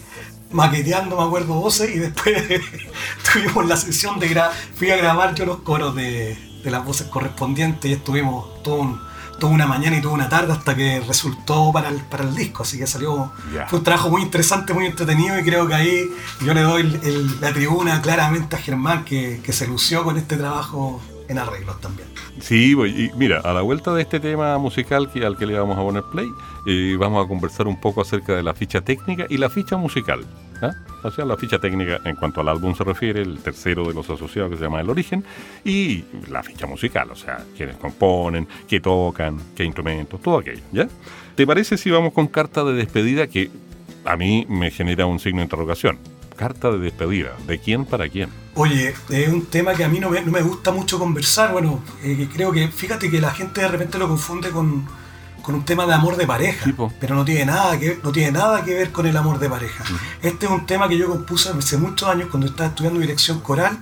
maqueteando, 0.52 1.16
me 1.16 1.24
acuerdo, 1.24 1.54
voces 1.54 1.96
y 1.96 2.00
después 2.00 2.44
tuvimos 3.32 3.66
la 3.66 3.78
sesión 3.78 4.20
de 4.20 4.28
gra 4.30 4.52
fui 4.76 4.90
a 4.90 4.98
grabar 4.98 5.36
yo 5.36 5.46
los 5.46 5.62
coros 5.62 5.96
de, 5.96 6.49
de 6.64 6.72
las 6.72 6.84
voces 6.86 7.08
correspondientes 7.08 7.90
y 7.90 7.94
estuvimos 7.94 8.62
todo 8.64 8.76
un- 8.82 9.10
toda 9.40 9.54
una 9.54 9.66
mañana 9.68 9.98
y 9.98 10.02
toda 10.02 10.16
una 10.16 10.28
tarde 10.28 10.52
hasta 10.52 10.76
que 10.76 11.00
resultó 11.08 11.72
para 11.72 11.88
el, 11.88 11.96
para 12.02 12.26
el 12.26 12.36
disco, 12.36 12.64
así 12.64 12.78
que 12.78 12.86
salió, 12.86 13.32
fue 13.68 13.80
un 13.80 13.86
trabajo 13.86 14.10
muy 14.10 14.22
interesante, 14.22 14.74
muy 14.74 14.86
entretenido 14.86 15.40
y 15.40 15.44
creo 15.44 15.66
que 15.66 15.76
ahí 15.76 16.10
yo 16.42 16.54
le 16.54 16.62
doy 16.62 16.82
el- 16.82 17.00
el- 17.04 17.40
la 17.42 17.54
tribuna 17.54 18.02
claramente 18.02 18.58
a 18.58 18.60
Germán 18.60 19.06
que, 19.06 19.40
que 19.42 19.54
se 19.54 19.66
lució 19.66 20.04
con 20.04 20.18
este 20.18 20.36
trabajo 20.36 21.00
en 21.30 21.38
arreglos 21.38 21.80
también. 21.80 22.08
Sí, 22.42 22.74
y 22.74 23.12
mira, 23.16 23.40
a 23.42 23.54
la 23.54 23.62
vuelta 23.62 23.94
de 23.94 24.02
este 24.02 24.20
tema 24.20 24.58
musical 24.58 25.10
que, 25.12 25.26
al 25.26 25.38
que 25.38 25.46
le 25.46 25.58
vamos 25.58 25.78
a 25.78 25.82
poner 25.82 26.04
play, 26.12 26.28
eh, 26.66 26.96
vamos 27.00 27.24
a 27.24 27.28
conversar 27.28 27.68
un 27.68 27.80
poco 27.80 28.02
acerca 28.02 28.36
de 28.36 28.44
la 28.44 28.54
ficha 28.54 28.82
técnica 28.82 29.26
y 29.30 29.38
la 29.38 29.50
ficha 29.50 29.78
musical. 29.78 30.26
¿ah? 30.62 30.72
O 31.04 31.12
sea, 31.12 31.26
la 31.26 31.38
ficha 31.38 31.60
técnica 31.60 32.00
en 32.04 32.16
cuanto 32.16 32.42
al 32.42 32.50
álbum 32.50 32.76
se 32.76 32.84
refiere, 32.84 33.22
el 33.22 33.40
tercero 33.40 33.88
de 33.88 33.94
los 33.94 34.10
asociados 34.10 34.52
que 34.52 34.58
se 34.58 34.64
llama 34.64 34.82
El 34.82 34.90
Origen, 34.90 35.24
y 35.64 36.04
la 36.30 36.42
ficha 36.42 36.66
musical, 36.66 37.12
o 37.12 37.16
sea, 37.16 37.46
quienes 37.56 37.78
componen, 37.78 38.48
qué 38.68 38.80
tocan, 38.80 39.38
qué 39.56 39.64
instrumentos, 39.64 40.20
todo 40.22 40.40
aquello, 40.40 40.64
¿ya? 40.72 40.88
¿Te 41.36 41.46
parece 41.46 41.78
si 41.78 41.92
vamos 41.92 42.12
con 42.12 42.28
carta 42.28 42.64
de 42.64 42.74
despedida 42.74 43.28
que 43.28 43.52
a 44.04 44.18
mí 44.18 44.48
me 44.50 44.72
genera 44.72 45.06
un 45.06 45.20
signo 45.20 45.40
de 45.40 45.44
interrogación? 45.44 46.00
Carta 46.36 46.72
de 46.72 46.80
despedida, 46.80 47.34
¿de 47.46 47.60
quién 47.60 47.86
para 47.86 48.10
quién? 48.10 48.30
Oye, 48.62 48.94
es 49.08 49.30
un 49.30 49.46
tema 49.46 49.74
que 49.74 49.86
a 49.86 49.88
mí 49.88 50.02
no 50.02 50.10
me, 50.10 50.20
no 50.22 50.34
me 50.34 50.42
gusta 50.42 50.72
mucho 50.72 51.00
conversar. 51.00 51.54
Bueno, 51.54 51.82
eh, 52.04 52.28
creo 52.34 52.52
que, 52.52 52.68
fíjate 52.68 53.10
que 53.10 53.22
la 53.22 53.32
gente 53.32 53.62
de 53.62 53.70
repente 53.70 53.98
lo 53.98 54.10
confunde 54.10 54.50
con, 54.50 54.86
con 55.42 55.56
un 55.56 55.64
tema 55.64 55.86
de 55.86 55.94
amor 55.94 56.18
de 56.18 56.28
pareja, 56.28 56.70
pero 57.00 57.16
no 57.16 57.24
tiene 57.24 57.46
nada 57.46 57.80
que 57.80 57.98
no 58.04 58.12
tiene 58.12 58.34
nada 58.34 58.66
que 58.66 58.74
ver 58.74 58.92
con 58.92 59.06
el 59.06 59.16
amor 59.16 59.40
de 59.40 59.50
pareja. 59.50 59.86
Este 60.22 60.46
es 60.46 60.52
un 60.52 60.66
tema 60.66 60.90
que 60.90 60.98
yo 60.98 61.08
compuse 61.08 61.48
hace 61.58 61.78
muchos 61.78 62.10
años 62.10 62.28
cuando 62.30 62.48
estaba 62.48 62.68
estudiando 62.68 63.00
dirección 63.00 63.40
coral. 63.40 63.80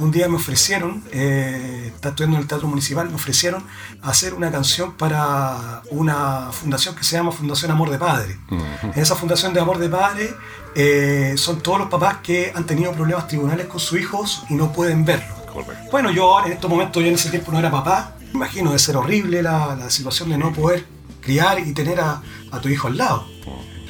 Un 0.00 0.10
día 0.10 0.28
me 0.28 0.36
ofrecieron, 0.36 1.04
eh, 1.12 1.92
en 2.20 2.34
el 2.34 2.46
Teatro 2.46 2.66
Municipal, 2.68 3.10
me 3.10 3.16
ofrecieron 3.16 3.62
hacer 4.00 4.32
una 4.32 4.50
canción 4.50 4.94
para 4.94 5.82
una 5.90 6.50
fundación 6.52 6.94
que 6.94 7.04
se 7.04 7.16
llama 7.16 7.32
Fundación 7.32 7.70
Amor 7.70 7.90
de 7.90 7.98
Padre. 7.98 8.38
En 8.50 8.98
esa 8.98 9.14
Fundación 9.14 9.52
de 9.52 9.60
Amor 9.60 9.76
de 9.76 9.90
Padre 9.90 10.34
eh, 10.74 11.34
son 11.36 11.60
todos 11.60 11.78
los 11.80 11.88
papás 11.88 12.16
que 12.22 12.50
han 12.54 12.64
tenido 12.64 12.92
problemas 12.92 13.28
tribunales 13.28 13.66
con 13.66 13.78
sus 13.78 14.00
hijos 14.00 14.44
y 14.48 14.54
no 14.54 14.72
pueden 14.72 15.04
verlo. 15.04 15.34
Correcto. 15.52 15.90
Bueno, 15.90 16.10
yo 16.10 16.42
en 16.46 16.52
estos 16.52 16.70
momentos, 16.70 17.02
yo 17.02 17.08
en 17.10 17.16
ese 17.16 17.28
tiempo 17.28 17.52
no 17.52 17.58
era 17.58 17.70
papá. 17.70 18.16
Me 18.32 18.36
imagino 18.36 18.72
de 18.72 18.78
ser 18.78 18.96
horrible 18.96 19.42
la, 19.42 19.76
la 19.76 19.90
situación 19.90 20.30
de 20.30 20.38
no 20.38 20.50
poder 20.54 20.86
criar 21.20 21.60
y 21.60 21.74
tener 21.74 22.00
a, 22.00 22.22
a 22.50 22.60
tu 22.62 22.70
hijo 22.70 22.86
al 22.86 22.96
lado. 22.96 23.26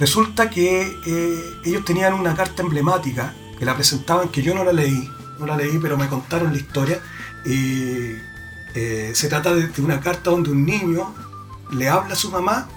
Resulta 0.01 0.51
que 0.51 0.91
eh, 1.07 1.41
ellos 1.65 1.85
tenían 1.85 2.15
una 2.15 2.35
carta 2.35 2.63
emblemática 2.63 3.33
que 3.57 3.65
la 3.65 3.77
presentaban, 3.77 4.31
que 4.31 4.43
yo 4.43 4.55
no 4.55 4.65
la 4.65 4.73
leí, 4.73 5.09
no 5.41 5.47
la 5.47 5.57
leí, 5.57 5.79
pero 5.81 5.97
me 5.97 6.07
contaron 6.07 6.53
la 6.53 6.59
historia. 6.59 7.01
Y 7.45 8.13
eh, 8.75 9.11
se 9.15 9.29
trata 9.29 9.55
de, 9.55 9.67
de 9.69 9.83
una 9.83 10.01
carta 10.01 10.31
donde 10.31 10.51
un 10.51 10.65
niño 10.65 11.13
le 11.73 11.89
habla 11.89 12.13
a 12.13 12.17
su 12.17 12.31
mamá 12.31 12.69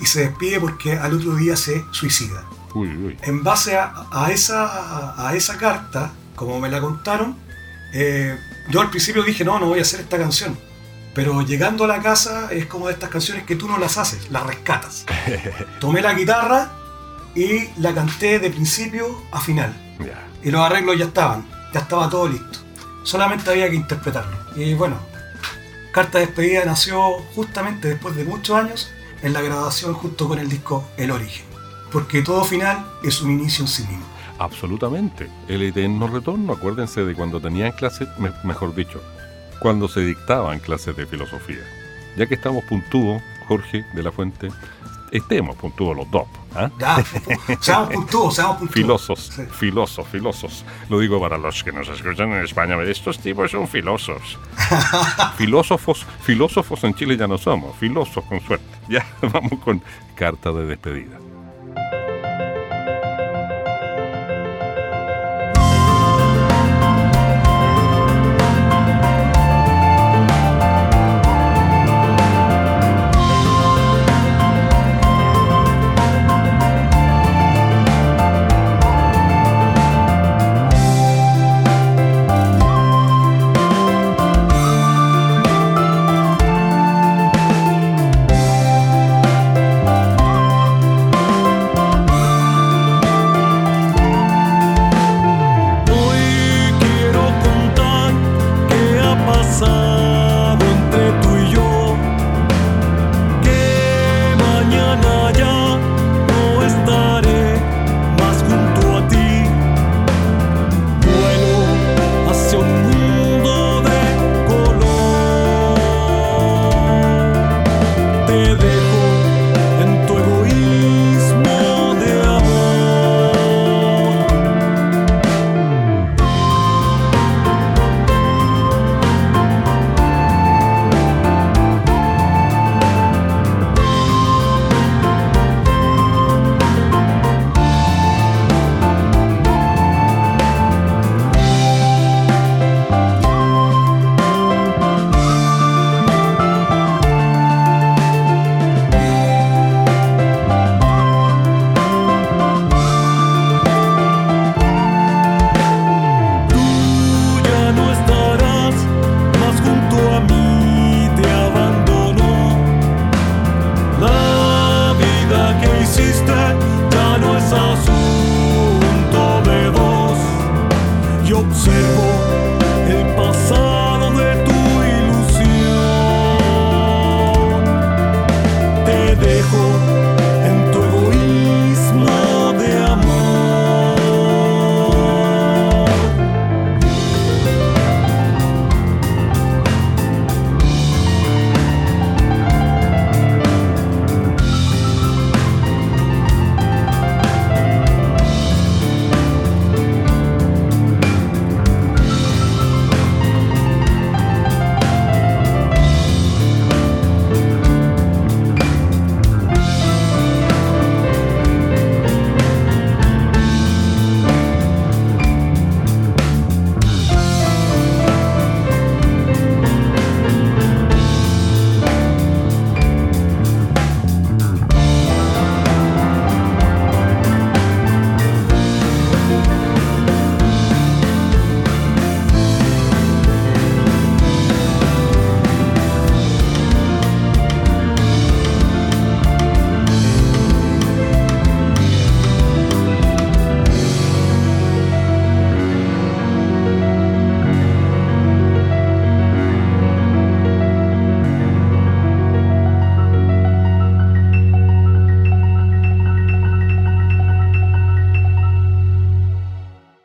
y 0.00 0.06
se 0.06 0.20
despide 0.28 0.60
porque 0.60 0.92
al 0.94 1.14
otro 1.14 1.34
día 1.36 1.56
se 1.56 1.84
suicida 1.92 2.44
Uy, 2.74 2.88
uy. 2.96 3.16
en 3.22 3.42
base 3.42 3.76
a, 3.76 3.92
a 4.10 4.30
esa, 4.30 5.28
a 5.28 5.34
esa 5.34 5.56
carta, 5.58 6.12
como 6.34 6.58
me 6.60 6.70
la 6.70 6.80
contaron, 6.80 7.36
eh, 7.92 8.36
yo 8.70 8.80
al 8.80 8.90
principio 8.90 9.22
dije, 9.22 9.44
no, 9.44 9.58
no 9.58 9.66
voy 9.66 9.78
a 9.80 9.82
hacer 9.82 10.00
esta 10.00 10.18
canción. 10.18 10.56
Pero 11.14 11.42
llegando 11.42 11.84
a 11.84 11.88
la 11.88 12.00
casa 12.00 12.48
es 12.50 12.64
como 12.66 12.86
de 12.86 12.94
estas 12.94 13.10
canciones 13.10 13.44
que 13.44 13.54
tú 13.54 13.68
no 13.68 13.76
las 13.78 13.98
haces, 13.98 14.30
las 14.30 14.46
rescatas. 14.46 15.04
Tomé 15.80 16.00
la 16.00 16.14
guitarra 16.14 16.72
y 17.34 17.68
la 17.78 17.94
canté 17.94 18.38
de 18.38 18.48
principio 18.50 19.22
a 19.30 19.40
final. 19.40 19.74
Ya. 20.00 20.26
Y 20.42 20.50
los 20.50 20.62
arreglos 20.62 20.98
ya 20.98 21.04
estaban, 21.04 21.44
ya 21.72 21.80
estaba 21.80 22.08
todo 22.08 22.28
listo. 22.28 22.58
Solamente 23.04 23.50
había 23.50 23.68
que 23.70 23.76
interpretarlo. 23.76 24.36
Y 24.56 24.74
bueno, 24.74 24.96
Carta 25.92 26.18
de 26.18 26.26
Despedida 26.26 26.64
nació 26.64 27.18
justamente 27.34 27.88
después 27.88 28.14
de 28.16 28.24
muchos 28.24 28.56
años 28.56 28.90
en 29.22 29.32
la 29.32 29.40
grabación 29.42 29.94
junto 29.94 30.28
con 30.28 30.38
el 30.38 30.48
disco 30.48 30.84
El 30.96 31.10
Origen. 31.10 31.44
Porque 31.90 32.22
todo 32.22 32.44
final 32.44 32.86
es 33.02 33.20
un 33.20 33.30
inicio 33.32 33.64
en 33.64 33.68
sí 33.68 33.82
mismo. 33.82 34.04
Absolutamente. 34.38 35.28
El 35.48 35.62
eterno 35.62 36.06
retorno, 36.08 36.54
acuérdense 36.54 37.04
de 37.04 37.14
cuando 37.14 37.40
tenían 37.40 37.72
clases, 37.72 38.08
me- 38.18 38.32
mejor 38.44 38.74
dicho, 38.74 39.00
cuando 39.60 39.88
se 39.88 40.00
dictaban 40.00 40.58
clases 40.58 40.96
de 40.96 41.06
filosofía. 41.06 41.60
Ya 42.16 42.26
que 42.26 42.34
estamos 42.34 42.64
puntúos, 42.64 43.22
Jorge 43.46 43.84
de 43.94 44.02
la 44.02 44.10
Fuente, 44.10 44.48
estemos 45.10 45.56
puntúos 45.56 45.96
los 45.96 46.10
dos. 46.10 46.24
¿Ah? 46.54 46.70
Ya, 46.78 47.04
seamos 47.60 47.88
puntuos, 47.94 48.34
seamos 48.34 48.56
puntuos. 48.58 48.74
Filosos, 48.74 49.18
Sí. 49.34 49.42
filosos, 49.50 50.06
filosos. 50.08 50.64
Lo 50.88 50.98
digo 50.98 51.20
para 51.20 51.38
los 51.38 51.62
que 51.62 51.72
nos 51.72 51.88
escuchan 51.88 52.32
en 52.32 52.44
España. 52.44 52.80
Estos 52.82 53.18
tipos 53.18 53.50
son 53.50 53.66
filosos. 53.68 54.38
filósofos, 55.36 56.06
filósofos 56.22 56.84
en 56.84 56.94
Chile 56.94 57.16
ya 57.16 57.26
no 57.26 57.38
somos. 57.38 57.76
Filosos 57.76 58.24
con 58.24 58.40
suerte. 58.40 58.66
Ya, 58.88 59.06
vamos 59.22 59.58
con 59.64 59.82
carta 60.14 60.52
de 60.52 60.66
despedida. 60.66 61.18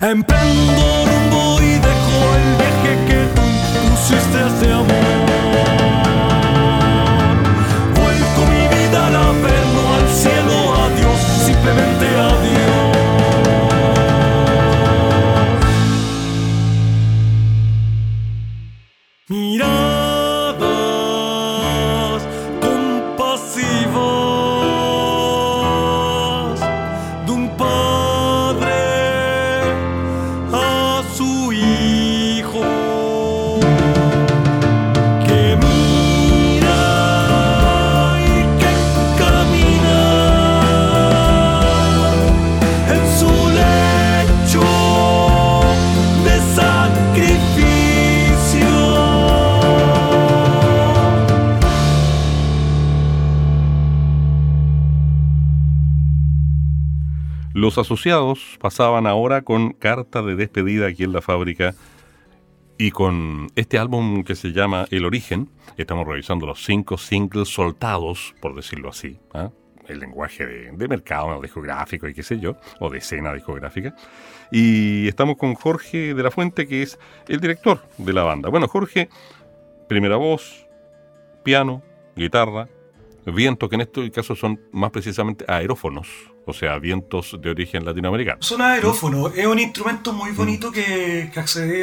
Emprendo 0.10 0.97
Los 57.68 57.78
asociados 57.78 58.58
pasaban 58.62 59.06
ahora 59.08 59.42
con 59.42 59.74
carta 59.74 60.22
de 60.22 60.38
despedida 60.38 60.88
aquí 60.88 61.04
en 61.04 61.12
la 61.12 61.22
fábrica 61.22 61.76
y 62.78 62.92
con 62.92 63.50
este 63.58 63.78
álbum 63.78 64.24
que 64.24 64.36
se 64.36 64.54
llama 64.54 64.86
El 64.90 65.04
Origen. 65.04 65.50
Estamos 65.76 66.08
revisando 66.08 66.46
los 66.46 66.64
cinco 66.64 66.98
singles 66.98 67.50
soltados, 67.50 68.34
por 68.40 68.56
decirlo 68.56 68.88
así. 68.88 69.20
¿ah? 69.34 69.50
El 69.86 70.00
lenguaje 70.00 70.46
de, 70.46 70.72
de 70.72 70.88
mercado 70.88 71.42
discográfico 71.42 72.08
y 72.08 72.14
qué 72.14 72.24
sé 72.24 72.40
yo, 72.40 72.56
o 72.80 72.90
de 72.90 73.00
escena 73.00 73.34
discográfica. 73.34 73.94
Y 74.50 75.06
estamos 75.06 75.36
con 75.36 75.54
Jorge 75.54 76.14
de 76.14 76.24
la 76.24 76.32
Fuente, 76.32 76.70
que 76.70 76.84
es 76.84 76.98
el 77.28 77.42
director 77.42 77.82
de 77.98 78.14
la 78.14 78.24
banda. 78.24 78.48
Bueno, 78.48 78.70
Jorge, 78.70 79.10
primera 79.90 80.16
voz, 80.16 80.66
piano, 81.44 81.84
guitarra, 82.16 82.70
viento, 83.26 83.68
que 83.68 83.76
en 83.76 83.82
este 83.82 84.10
caso 84.10 84.38
son 84.38 84.58
más 84.72 84.92
precisamente 84.92 85.44
aerófonos, 85.50 86.08
o 86.48 86.54
sea, 86.54 86.80
vientos 86.80 87.38
de 87.40 87.50
origen 87.50 87.84
latinoamericano. 87.86 88.42
Son 88.42 88.62
aerófonos, 88.62 89.38
es 89.38 89.46
un 89.46 89.60
instrumento 89.60 90.14
muy 90.14 90.32
bonito 90.32 90.72
que, 90.72 91.30
que 91.34 91.40
accedí 91.40 91.80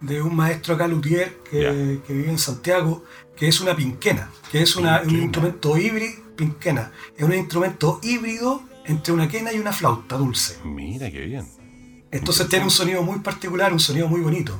de 0.00 0.22
un 0.22 0.34
maestro 0.34 0.74
acá, 0.74 0.88
Luthier, 0.88 1.38
que, 1.50 2.00
que 2.06 2.12
vive 2.12 2.30
en 2.30 2.38
Santiago, 2.38 3.04
que 3.36 3.48
es 3.48 3.60
una 3.60 3.76
pinquena, 3.76 4.30
que 4.50 4.62
es 4.62 4.76
una, 4.76 5.02
un 5.02 5.14
instrumento 5.14 5.76
híbrido, 5.76 6.22
pinquena, 6.36 6.90
es 7.16 7.22
un 7.22 7.34
instrumento 7.34 8.00
híbrido 8.02 8.62
entre 8.86 9.12
una 9.12 9.28
quena 9.28 9.52
y 9.52 9.58
una 9.58 9.72
flauta 9.72 10.16
dulce. 10.16 10.58
Mira 10.64 11.10
qué 11.10 11.20
bien. 11.20 11.46
Entonces 12.10 12.48
tiene 12.48 12.64
un 12.64 12.70
sonido 12.70 13.02
muy 13.02 13.18
particular, 13.18 13.72
un 13.72 13.80
sonido 13.80 14.08
muy 14.08 14.20
bonito. 14.20 14.58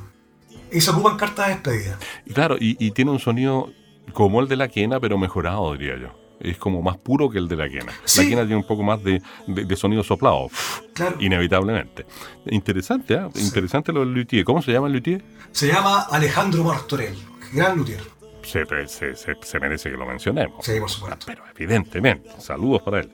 Y 0.71 0.81
se 0.81 0.91
ocupan 0.91 1.17
cartas 1.17 1.47
de 1.47 1.53
despedida. 1.53 1.99
Claro, 2.33 2.57
y, 2.59 2.75
y 2.85 2.91
tiene 2.91 3.09
un 3.11 3.19
sonido 3.19 3.71
como 4.13 4.41
el 4.41 4.47
de 4.47 4.57
la 4.57 4.67
quena, 4.67 4.99
pero 4.99 5.17
mejorado, 5.17 5.73
diría 5.73 5.97
yo. 5.97 6.26
Es 6.39 6.57
como 6.57 6.81
más 6.81 6.97
puro 6.97 7.29
que 7.29 7.37
el 7.39 7.47
de 7.47 7.55
la 7.55 7.67
quena. 7.69 7.91
Sí. 8.05 8.23
La 8.23 8.29
quena 8.29 8.41
tiene 8.41 8.57
un 8.57 8.67
poco 8.67 8.83
más 8.83 9.03
de, 9.03 9.21
de- 9.47 9.65
de 9.65 9.75
sonido 9.75 10.03
soplado, 10.03 10.49
Claro. 10.93 11.15
inevitablemente. 11.19 12.05
Interesante, 12.45 13.15
¿ah? 13.15 13.29
Interesante 13.35 13.91
lo 13.91 14.01
del 14.01 14.13
luthier. 14.13 14.43
¿Cómo 14.45 14.61
se 14.61 14.71
llama 14.71 14.87
el 14.87 14.93
luthier? 14.93 15.23
Se 15.51 15.67
llama 15.67 16.01
Alejandro 16.11 16.63
Martorell, 16.63 17.15
gran 17.53 17.77
luthier. 17.77 18.01
Se, 18.43 18.65
se- 18.87 19.15
se- 19.15 19.35
se 19.41 19.59
merece 19.59 19.89
que 19.91 19.97
lo 19.97 20.05
mencionemos. 20.05 20.63
Sí, 20.65 20.79
por 20.79 20.89
supuesto. 20.89 21.25
Pero 21.25 21.43
evidentemente, 21.55 22.29
saludos 22.39 22.81
para 22.83 22.99
él. 23.01 23.11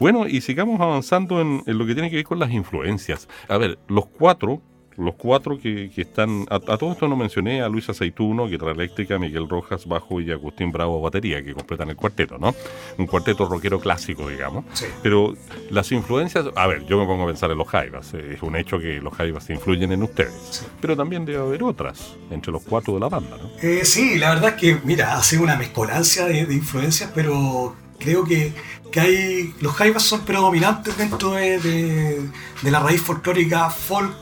Bueno, 0.00 0.26
y 0.26 0.40
sigamos 0.40 0.80
avanzando 0.80 1.40
en, 1.40 1.62
en 1.66 1.78
lo 1.78 1.86
que 1.86 1.94
tiene 1.94 2.10
que 2.10 2.16
ver 2.16 2.24
con 2.24 2.38
las 2.40 2.50
influencias. 2.50 3.28
A 3.48 3.58
ver, 3.58 3.78
los 3.86 4.06
cuatro, 4.06 4.60
los 4.96 5.14
cuatro 5.14 5.58
que, 5.58 5.90
que 5.94 6.02
están, 6.02 6.46
a, 6.50 6.56
a 6.56 6.76
todo 6.78 6.92
esto 6.92 7.08
no 7.08 7.16
mencioné 7.16 7.62
a 7.62 7.68
Luis 7.68 7.88
Aceituno, 7.88 8.46
guitarra 8.46 8.72
eléctrica, 8.72 9.18
Miguel 9.18 9.48
Rojas, 9.48 9.86
bajo 9.86 10.20
y 10.20 10.30
Agustín 10.30 10.70
Bravo, 10.72 11.00
batería, 11.00 11.42
que 11.42 11.54
completan 11.54 11.88
el 11.90 11.96
cuarteto, 11.96 12.38
¿no? 12.38 12.54
Un 12.98 13.06
cuarteto 13.06 13.46
rockero 13.46 13.80
clásico, 13.80 14.28
digamos. 14.28 14.64
Sí. 14.74 14.86
Pero 15.02 15.34
las 15.70 15.90
influencias, 15.92 16.46
a 16.54 16.66
ver, 16.66 16.84
yo 16.86 16.98
me 16.98 17.06
pongo 17.06 17.24
a 17.24 17.26
pensar 17.26 17.50
en 17.50 17.58
los 17.58 17.68
Jaivas, 17.68 18.12
eh, 18.14 18.34
es 18.34 18.42
un 18.42 18.56
hecho 18.56 18.78
que 18.78 19.00
los 19.00 19.14
Jaivas 19.14 19.48
influyen 19.50 19.92
en 19.92 20.02
ustedes, 20.02 20.32
Sí. 20.50 20.66
pero 20.80 20.96
también 20.96 21.24
debe 21.24 21.38
haber 21.38 21.62
otras 21.62 22.16
entre 22.30 22.52
los 22.52 22.62
cuatro 22.62 22.94
de 22.94 23.00
la 23.00 23.08
banda, 23.08 23.36
¿no? 23.40 23.50
Eh, 23.62 23.84
sí, 23.84 24.18
la 24.18 24.34
verdad 24.34 24.50
es 24.50 24.54
que, 24.56 24.78
mira, 24.84 25.16
hace 25.16 25.38
una 25.38 25.56
mezcolancia 25.56 26.26
de, 26.26 26.46
de 26.46 26.54
influencias, 26.54 27.10
pero 27.14 27.74
creo 27.98 28.24
que, 28.24 28.52
que 28.90 29.00
hay. 29.00 29.54
Los 29.60 29.72
jaivas 29.74 30.02
son 30.02 30.20
predominantes 30.24 30.96
dentro 30.98 31.32
de, 31.32 31.58
de- 31.58 32.20
de 32.62 32.70
la 32.70 32.80
raíz 32.80 33.00
folclórica 33.00 33.70
folk 33.70 34.12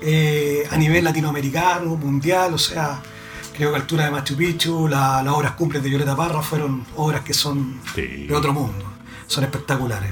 eh, 0.00 0.64
a 0.70 0.76
nivel 0.76 1.04
latinoamericano, 1.04 1.96
mundial, 1.96 2.54
o 2.54 2.58
sea. 2.58 3.00
Creo 3.56 3.70
que 3.70 3.76
Altura 3.76 4.04
de 4.04 4.10
Machu 4.10 4.36
Picchu, 4.36 4.86
la- 4.86 5.22
las 5.22 5.32
obras 5.32 5.52
cumples 5.52 5.82
de 5.82 5.88
Violeta 5.88 6.14
Parra 6.14 6.42
fueron 6.42 6.84
obras 6.96 7.22
que 7.22 7.32
son 7.32 7.80
Sí. 7.94 8.26
de 8.26 8.34
otro 8.34 8.52
mundo, 8.52 8.84
son 9.26 9.44
espectaculares. 9.44 10.10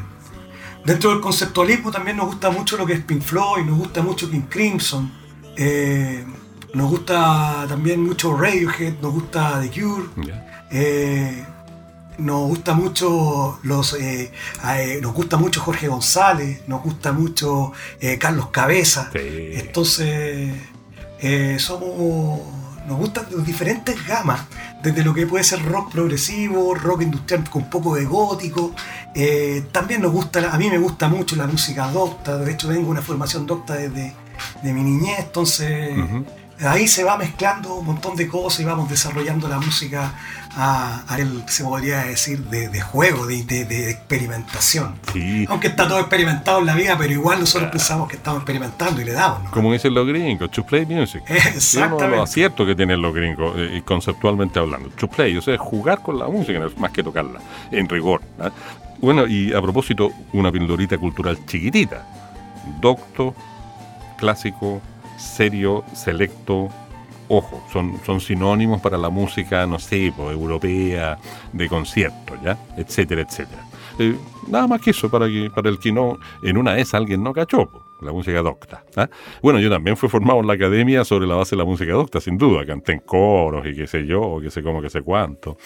Dentro 0.83 1.11
del 1.11 1.21
conceptualismo 1.21 1.91
también 1.91 2.17
nos 2.17 2.27
gusta 2.27 2.49
mucho 2.51 2.79
lo 2.79 2.87
que 2.87 2.95
es 2.95 3.01
Pink 3.05 3.21
Floyd, 3.23 3.65
nos 3.67 3.77
gusta 3.79 4.03
mucho 4.03 4.31
King 4.31 4.47
Crimson, 4.49 5.13
eh, 5.57 6.25
nos 6.73 6.89
gusta 6.91 7.67
también 7.69 8.03
mucho 8.03 8.35
Radiohead, 8.35 8.95
nos 9.03 9.13
gusta 9.13 9.61
The 9.61 9.69
Cure, 9.71 10.05
eh, 10.71 11.45
nos 12.19 12.49
gusta 12.49 12.75
mucho 12.75 13.59
los, 13.63 13.95
eh, 13.95 14.31
eh, 14.77 14.99
nos 15.03 15.13
gusta 15.15 15.37
mucho 15.37 15.61
Jorge 15.61 15.89
González, 15.89 16.63
nos 16.67 16.83
gusta 16.83 17.13
mucho 17.13 17.73
eh, 18.01 18.19
Carlos 18.19 18.49
Cabeza. 18.49 19.11
Sí. 19.13 19.51
Entonces 19.55 20.53
somos, 21.59 22.41
nos 22.87 22.99
gustan 22.99 23.25
diferentes 23.45 24.07
gamas, 24.07 24.43
desde 24.83 25.03
lo 25.03 25.15
que 25.15 25.27
puede 25.27 25.43
ser 25.43 25.65
rock 25.65 25.91
progresivo, 25.93 26.75
rock 26.75 27.03
industrial 27.03 27.49
con 27.49 27.63
un 27.63 27.71
poco 27.71 27.95
de 27.95 28.05
gótico. 28.05 28.75
también 29.73 30.03
nos 30.03 30.13
gusta, 30.13 30.53
a 30.53 30.59
mí 30.59 30.69
me 30.69 30.79
gusta 30.79 31.09
mucho 31.09 31.37
la 31.37 31.47
música 31.47 31.89
docta. 31.89 32.37
De 32.39 32.53
hecho 32.53 32.69
vengo 32.69 32.85
de 32.85 32.91
una 32.91 33.03
formación 33.03 33.47
docta 33.47 33.75
desde 33.75 34.15
de 34.63 34.73
mi 34.73 34.83
niñez, 34.83 35.21
entonces. 35.21 35.97
Ahí 36.61 36.87
se 36.89 37.05
va 37.05 37.17
mezclando 37.17 37.75
un 37.75 37.87
montón 37.87 38.17
de 38.17 38.29
cosas 38.29 38.61
y 38.61 38.65
vamos 38.65 38.89
desarrollando 38.89 39.49
la 39.49 39.59
música 39.59 40.13
a, 40.57 41.03
a 41.09 41.19
el, 41.19 41.43
se 41.49 41.65
podría 41.65 42.05
decir, 42.05 42.39
de, 42.45 42.69
de 42.69 42.81
juego, 42.81 43.27
de, 43.27 43.43
de- 43.45 43.65
de 43.65 43.91
experimentación. 43.91 44.95
Sí. 45.13 45.47
Aunque 45.49 45.67
está 45.69 45.89
todo 45.89 45.99
experimentado 46.01 46.61
en 46.61 46.67
la 46.67 46.75
vida, 46.77 46.97
pero 46.97 47.13
igual 47.13 47.41
nosotros 47.41 47.71
pensamos 47.71 48.09
que 48.09 48.17
estamos 48.17 48.39
experimentando 48.41 49.01
y 49.01 49.05
le 49.05 49.13
damos. 49.13 49.43
¿no? 49.45 49.51
Como 49.51 49.73
dicen 49.73 49.93
los 49.95 50.07
gringos, 50.07 50.51
to 50.53 50.65
play 50.65 50.87
music. 50.87 51.23
Es 51.29 51.35
uno 51.35 51.43
de 51.43 51.55
los 51.55 51.57
Exactamente. 51.57 52.21
aciertos 52.23 52.67
que 52.69 52.75
tienen 52.77 53.03
los 53.03 53.13
gringos, 53.15 53.55
eh, 53.57 53.83
conceptualmente 53.85 54.59
hablando. 54.61 54.91
To 54.91 55.09
play, 55.09 55.37
o 55.37 55.43
sea, 55.43 55.59
jugar 55.59 56.03
con 56.03 56.19
la 56.19 56.29
música, 56.29 56.65
es 56.65 56.79
más 56.79 56.93
que 56.93 57.03
tocarla, 57.03 57.41
en 57.73 57.89
rigor. 57.89 58.23
¿ah? 58.41 58.51
Bueno, 59.01 59.27
y 59.27 59.53
a 59.53 59.61
propósito, 59.61 60.13
una 60.33 60.53
pildorita 60.53 60.99
cultural 60.99 61.37
chiquitita. 61.47 62.07
Docto, 62.81 63.35
clásico, 64.17 64.81
serio, 65.17 65.85
selecto. 65.95 66.69
Ojo, 67.29 67.65
son, 67.73 67.99
son 68.05 68.21
sinónimos 68.21 68.81
para 68.83 68.99
la 68.99 69.09
música, 69.09 69.67
no 69.67 69.79
sé, 69.79 70.07
europea, 70.07 71.19
de 71.53 71.69
concierto, 71.69 72.35
¿ya? 72.45 72.59
Etcétera, 72.77 73.23
etcétera. 73.23 73.65
Eh, 73.99 74.17
nada 74.49 74.67
más 74.67 74.81
que 74.81 74.91
eso, 74.91 75.09
para, 75.09 75.27
que, 75.27 75.51
para 75.55 75.71
el 75.71 75.79
que 75.79 75.91
no, 75.93 76.19
en 76.43 76.59
una 76.59 76.75
vez 76.75 76.93
alguien 76.93 77.23
no 77.23 77.33
cachó, 77.33 77.67
po, 77.67 77.84
la 78.01 78.13
música 78.13 78.43
docta. 78.43 78.85
¿ah? 78.97 79.09
Bueno, 79.43 79.61
yo 79.61 79.71
también 79.71 79.97
fui 79.97 80.09
formado 80.09 80.41
en 80.41 80.47
la 80.47 80.55
academia 80.55 81.05
sobre 81.05 81.27
la 81.27 81.37
base 81.37 81.57
de 81.57 81.59
la 81.59 81.65
música 81.65 81.93
docta, 81.93 82.21
sin 82.21 82.37
duda. 82.37 82.67
Canté 82.67 82.93
en 82.93 82.99
coros 83.01 83.67
y 83.67 83.75
qué 83.75 83.87
sé 83.87 84.05
yo, 84.07 84.39
qué 84.43 84.51
sé 84.51 84.63
cómo, 84.63 84.83
qué 84.83 84.91
sé 84.91 85.01
cuánto. 85.03 85.57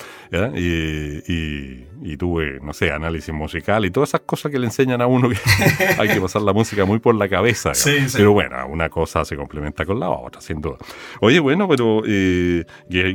Y, 0.54 1.32
y- 1.32 1.88
y 2.02 2.16
tuve, 2.16 2.60
no 2.62 2.72
sé, 2.72 2.92
análisis 2.92 3.34
musical 3.34 3.84
y 3.84 3.90
todas 3.90 4.10
esas 4.10 4.20
cosas 4.20 4.52
que 4.52 4.58
le 4.58 4.66
enseñan 4.66 5.00
a 5.02 5.06
uno 5.06 5.28
que 5.28 5.36
hay 5.98 6.08
que 6.08 6.20
pasar 6.20 6.42
la 6.42 6.52
música 6.52 6.84
muy 6.84 6.98
por 7.00 7.14
la 7.14 7.28
cabeza. 7.28 7.74
Sí, 7.74 8.08
sí. 8.08 8.18
Pero 8.18 8.32
bueno, 8.32 8.56
una 8.68 8.88
cosa 8.88 9.24
se 9.24 9.36
complementa 9.36 9.84
con 9.84 9.98
la 9.98 10.08
otra, 10.10 10.40
sin 10.40 10.60
duda. 10.60 10.76
Oye, 11.20 11.40
bueno, 11.40 11.66
pero 11.68 12.02
eh, 12.06 12.64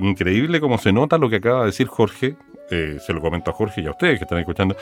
increíble 0.01 0.59
cómo 0.59 0.77
se 0.77 0.91
nota 0.91 1.17
lo 1.17 1.29
que 1.29 1.37
acaba 1.37 1.61
de 1.61 1.65
decir 1.67 1.87
Jorge. 1.87 2.35
eh, 2.71 2.97
se 3.05 3.13
lo 3.13 3.21
comento 3.21 3.51
a 3.51 3.53
Jorge 3.53 3.81
y 3.81 3.87
a 3.87 3.91
ustedes 3.91 4.17
que 4.19 4.23
están 4.25 4.39
escuchando, 4.39 4.75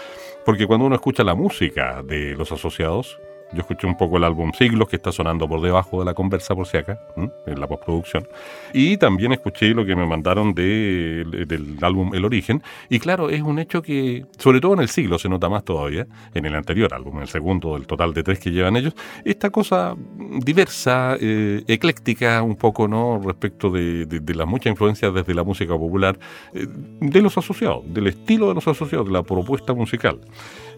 porque 0.46 0.66
cuando 0.68 0.86
uno 0.86 0.96
escucha 0.96 1.24
la 1.24 1.36
música 1.36 2.02
de 2.04 2.36
los 2.36 2.52
asociados, 2.52 3.20
yo 3.54 3.60
escuché 3.62 3.88
un 3.88 3.98
poco 3.98 4.18
el 4.18 4.24
álbum 4.24 4.52
Siglos 4.54 4.88
que 4.90 4.96
está 4.96 5.12
sonando 5.12 5.48
por 5.48 5.62
debajo 5.62 6.00
de 6.00 6.06
la 6.06 6.14
conversa 6.14 6.56
por 6.56 6.68
si 6.68 6.78
acá, 6.78 7.00
en 7.46 7.60
la 7.60 7.68
postproducción. 7.68 8.28
Y 8.74 8.98
también 8.98 9.32
escuché 9.34 9.70
lo 9.74 9.86
que 9.86 9.96
me 9.96 10.06
mandaron 10.06 10.54
de- 10.54 11.26
del 11.48 11.78
álbum 11.82 12.14
El 12.14 12.26
Origen. 12.26 12.62
Y 12.90 13.00
claro, 13.00 13.30
es 13.30 13.42
un 13.42 13.60
hecho 13.60 13.82
que, 13.82 14.26
sobre 14.38 14.60
todo 14.62 14.74
en 14.74 14.80
el 14.82 14.90
siglo, 14.90 15.20
se 15.20 15.30
nota 15.30 15.50
más 15.50 15.64
todavía, 15.64 16.08
en 16.34 16.46
el 16.46 16.56
anterior 16.56 16.94
álbum, 16.94 17.20
el 17.22 17.28
segundo 17.28 17.74
del 17.74 17.88
total 17.88 18.14
de 18.14 18.24
tres 18.24 18.40
que 18.40 18.52
llevan 18.52 18.76
ellos, 18.78 18.94
esta 19.26 19.50
cosa 19.50 19.96
diversa, 20.40 21.18
eh, 21.20 21.64
ecléctica 21.68 22.42
un 22.44 22.56
poco, 22.56 22.88
¿no? 22.88 23.20
Respecto 23.24 23.70
de, 23.70 24.06
de- 24.06 24.20
de 24.20 24.36
las 24.36 24.48
muchas 24.48 24.72
influencias 24.72 25.14
desde 25.14 25.34
la 25.34 25.44
música 25.44 25.78
popular, 25.78 26.18
eh, 26.54 26.66
de 27.00 27.22
los 27.22 27.38
asociados, 27.38 27.84
del 27.94 28.08
estilo 28.08 28.48
de 28.50 28.56
los 28.56 28.68
asociados, 28.68 29.08
de 29.08 29.14
la 29.14 29.24
propuesta 29.24 29.74
musical. 29.74 30.20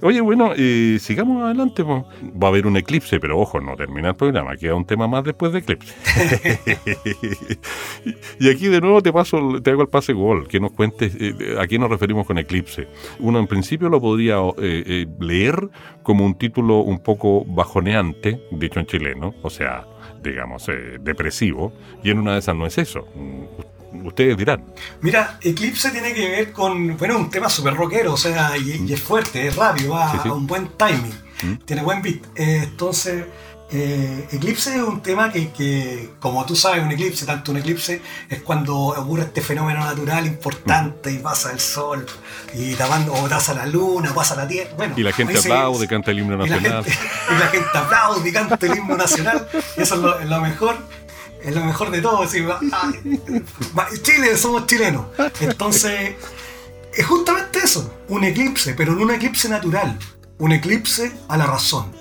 Oye, 0.04 0.20
bueno, 0.20 0.52
eh, 0.58 0.98
sigamos 1.00 1.42
adelante. 1.44 1.84
po. 1.84 2.06
Va 2.32 2.48
a 2.48 2.52
haber 2.52 2.68
un 2.68 2.76
eclipse, 2.76 3.22
pero 3.22 3.40
ojo, 3.40 3.62
no 3.62 3.78
termina 3.78 4.10
el 4.10 4.16
programa. 4.16 4.58
Queda 4.58 4.76
un 4.76 4.86
tema 4.86 5.08
más 5.08 5.24
después 5.24 5.54
de 5.54 5.60
eclipse. 5.60 5.94
y 8.40 8.50
aquí 8.50 8.68
de 8.68 8.82
nuevo 8.82 9.02
te 9.02 9.14
paso, 9.14 9.62
te 9.62 9.72
hago 9.72 9.82
el 9.82 9.88
pase 9.88 10.12
gol, 10.12 10.50
que 10.50 10.60
nos 10.60 10.74
cuentes 10.74 11.16
eh, 11.18 11.56
a 11.58 11.66
qué 11.68 11.80
nos 11.80 11.90
referimos 11.90 12.28
con 12.28 12.38
eclipse. 12.38 12.90
Uno 13.20 13.40
en 13.40 13.48
principio 13.48 13.88
lo 13.88 14.02
podría 14.02 14.40
eh, 14.40 14.84
eh, 14.86 15.08
leer 15.22 15.70
como 16.04 16.26
un 16.26 16.36
título 16.36 16.80
un 16.80 17.00
poco 17.00 17.46
bajoneante, 17.46 18.42
dicho 18.52 18.82
en 18.82 18.86
chileno, 18.86 19.34
o 19.42 19.50
sea, 19.50 19.86
digamos, 20.22 20.68
eh, 20.70 20.98
depresivo, 21.00 21.74
y 22.04 22.10
en 22.10 22.20
una 22.20 22.34
de 22.34 22.40
esas 22.40 22.56
no 22.56 22.66
es 22.66 22.78
eso. 22.78 23.08
Ustedes 24.04 24.38
dirán. 24.38 24.64
Mira, 25.02 25.38
Eclipse 25.42 25.92
tiene 25.92 26.14
que 26.14 26.28
ver 26.30 26.52
con, 26.52 26.98
bueno, 26.98 27.18
un 27.18 27.30
tema 27.30 27.50
súper 27.50 27.76
rockero, 27.76 28.14
o 28.14 28.18
sea, 28.18 28.58
y, 28.58 28.84
y 28.88 28.94
es 28.94 29.02
fuerte, 29.02 29.48
es 29.48 29.56
rápido, 29.56 29.94
va 29.94 30.12
Sí, 30.12 30.18
sí. 30.24 30.30
a 30.30 30.34
un 30.34 30.48
buen 30.48 30.68
timing, 30.78 31.14
Mm. 31.44 31.56
tiene 31.66 31.84
buen 31.84 32.02
beat. 32.02 32.22
Eh, 32.36 32.62
entonces, 32.64 33.26
eh, 33.72 34.28
Eclipse 34.32 34.76
es 34.76 34.82
un 34.84 35.02
tema 35.02 35.32
que, 35.32 35.52
que, 35.52 36.12
como 36.20 36.46
tú 36.46 36.56
sabes, 36.56 36.84
un 36.84 36.92
eclipse, 36.92 37.26
tanto 37.26 37.52
un 37.52 37.58
eclipse, 37.58 38.02
es 38.30 38.42
cuando 38.44 38.76
ocurre 38.78 39.24
este 39.24 39.42
fenómeno 39.42 39.80
natural 39.84 40.26
importante 40.28 41.12
y 41.12 41.18
pasa 41.18 41.52
el 41.52 41.60
sol, 41.60 42.06
y 42.54 42.76
tapando, 42.76 43.14
o 43.14 43.28
pasa 43.28 43.54
la 43.56 43.66
luna, 43.66 44.14
pasa 44.14 44.36
la 44.36 44.48
tierra. 44.48 44.70
Bueno, 44.78 44.94
Y 44.96 45.02
la 45.04 45.12
gente 45.12 45.38
aplaude, 45.38 45.88
canta 45.88 46.12
el 46.12 46.20
himno 46.20 46.36
y 46.46 46.50
la, 46.50 46.56
nacional. 46.56 46.84
gente, 46.86 47.00
y 47.30 47.40
la 47.40 47.48
gente 47.48 47.78
aplaude 47.78 48.30
y 48.30 48.32
canta 48.32 48.66
el 48.68 48.78
himno 48.78 48.96
nacional. 48.96 49.48
Y 49.78 49.82
eso 49.82 49.96
es 49.96 50.02
lo, 50.02 50.20
es 50.20 50.30
lo 50.30 50.40
mejor. 50.42 50.78
Es 51.44 51.54
lo 51.54 51.64
mejor 51.66 51.92
de 51.92 52.02
todo. 52.02 52.24
así, 52.24 52.40
ay, 52.40 54.00
Chile, 54.02 54.38
somos 54.38 54.66
chilenos. 54.66 55.08
Entonces, 55.42 56.16
es 56.94 57.06
justamente 57.06 57.60
eso. 57.60 57.94
Un 58.08 58.24
eclipse, 58.24 58.74
pero 58.74 58.94
no 58.94 59.04
un 59.04 59.12
eclipse 59.12 59.50
natural. 59.50 59.98
Un 60.38 60.52
eclipse 60.52 61.12
a 61.28 61.38
la 61.38 61.46
razón. 61.46 61.92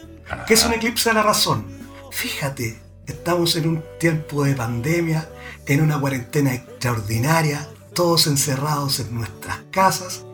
¿Qué 0.46 0.54
es 0.54 0.64
un 0.64 0.72
eclipse 0.72 1.10
a 1.10 1.12
la 1.12 1.22
razón? 1.22 1.66
Fíjate, 2.10 2.80
estamos 3.06 3.56
en 3.56 3.68
un 3.68 3.84
tiempo 3.98 4.44
de 4.44 4.54
pandemia, 4.54 5.28
en 5.66 5.82
una 5.82 6.00
cuarentena 6.00 6.54
extraordinaria, 6.54 7.68
todos 7.94 8.26
encerrados 8.26 9.00
en 9.00 9.14
nuestras 9.14 9.58
casas, 9.70 10.24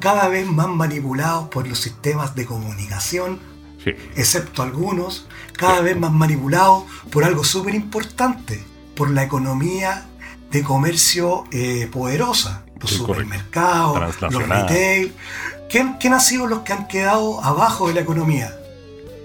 cada 0.00 0.28
vez 0.28 0.46
más 0.46 0.68
manipulados 0.68 1.48
por 1.48 1.66
los 1.66 1.78
sistemas 1.78 2.34
de 2.34 2.46
comunicación, 2.46 3.40
Sí. 3.82 3.90
excepto 4.16 4.62
algunos, 4.62 5.26
cada 5.56 5.80
vez 5.80 5.96
más 5.98 6.12
manipulados 6.12 6.84
por 7.10 7.24
algo 7.24 7.44
súper 7.44 7.74
importante, 7.74 8.62
por 8.96 9.10
la 9.10 9.22
economía 9.22 10.06
de 10.50 10.62
comercio 10.62 11.44
eh, 11.52 11.88
poderosa, 11.92 12.64
los 12.80 12.90
Sí, 12.90 12.96
supermercados, 12.96 14.20
los 14.20 14.48
retail. 14.48 15.12
¿Quién, 15.70 15.94
¿Quién 16.00 16.14
ha 16.14 16.20
sido 16.20 16.46
los 16.46 16.60
que 16.60 16.72
han 16.72 16.88
quedado 16.88 17.42
abajo 17.44 17.88
de 17.88 17.94
la 17.94 18.00
economía? 18.00 18.54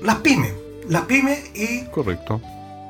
Las 0.01 0.17
pymes. 0.17 0.53
Las 0.89 1.03
pymes 1.03 1.39
y 1.55 1.85
Correcto. 1.85 2.41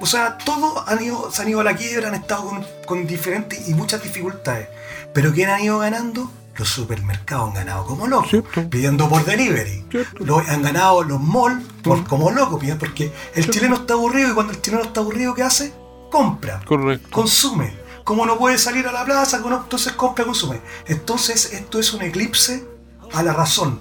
o 0.01 0.05
sea, 0.05 0.38
todos 0.39 0.84
han 0.88 1.03
ido, 1.03 1.32
se 1.32 1.43
han 1.43 1.49
ido 1.49 1.59
a 1.61 1.64
la 1.64 1.76
quiebra, 1.76 2.07
han 2.09 2.16
estado 2.16 2.45
con, 2.45 2.66
con 2.88 3.05
diferentes 3.07 3.68
y 3.70 3.74
muchas 3.76 4.01
dificultades. 4.01 4.68
Pero 5.14 5.32
¿quién 5.32 5.49
han 5.49 5.61
ido 5.64 5.78
ganando? 5.80 6.32
Los 6.58 6.70
supermercados 6.70 7.49
han 7.49 7.54
ganado 7.56 7.86
como 7.86 8.08
locos, 8.08 8.30
Cierto. 8.30 8.70
pidiendo 8.70 9.10
por 9.10 9.26
delivery. 9.26 9.86
Lo- 10.20 10.38
han 10.39 10.62
ganado 10.62 11.04
los 11.04 11.20
malls 11.20 11.64
por, 11.84 11.99
Mm. 11.99 12.04
como 12.06 12.30
locos, 12.32 12.62
porque 12.80 13.06
el 13.06 13.12
Cierto. 13.43 13.51
chileno 13.51 13.76
está 13.76 13.93
aburrido 13.93 14.32
y 14.32 14.34
cuando 14.36 14.54
el 14.54 14.62
chileno 14.62 14.84
está 14.84 14.99
aburrido, 14.99 15.34
¿qué 15.34 15.43
hace? 15.43 15.74
Compra, 16.12 16.62
Correcto. 16.66 17.10
consume. 17.12 17.74
Como 18.04 18.26
no 18.26 18.38
puede 18.38 18.58
salir 18.58 18.86
a 18.88 18.91
la 18.91 19.04
plaza, 19.06 19.38
entonces 19.38 19.93
compra, 19.93 20.26
consume. 20.26 20.62
Entonces 20.88 21.54
esto 21.54 21.80
es 21.80 21.93
un 21.93 22.01
eclipse 22.04 22.68
a 23.14 23.24
la 23.24 23.34
razón. 23.34 23.80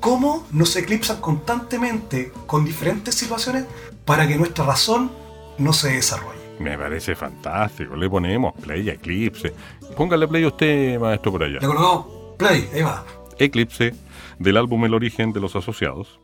¿Cómo 0.00 0.46
nos 0.50 0.74
eclipsan 0.76 1.20
constantemente 1.20 2.32
con 2.46 2.64
diferentes 2.64 3.14
situaciones 3.14 3.64
para 4.04 4.26
que 4.26 4.36
nuestra 4.36 4.64
razón 4.64 5.12
no 5.58 5.72
se 5.72 5.90
desarrolle? 5.92 6.39
Me 6.60 6.76
parece 6.76 7.16
fantástico. 7.16 7.96
Le 7.96 8.08
ponemos 8.08 8.52
play 8.54 8.90
a 8.90 8.92
Eclipse. 8.92 9.52
Póngale 9.96 10.28
play 10.28 10.44
usted, 10.44 11.00
maestro, 11.00 11.32
por 11.32 11.42
allá. 11.42 11.58
Le 11.60 11.66
colocamos 11.66 12.06
play, 12.36 12.68
ahí 12.74 12.82
va. 12.82 13.04
Eclipse, 13.38 13.94
del 14.38 14.56
álbum 14.58 14.84
El 14.84 14.94
origen 14.94 15.32
de 15.32 15.40
los 15.40 15.56
asociados. 15.56 16.20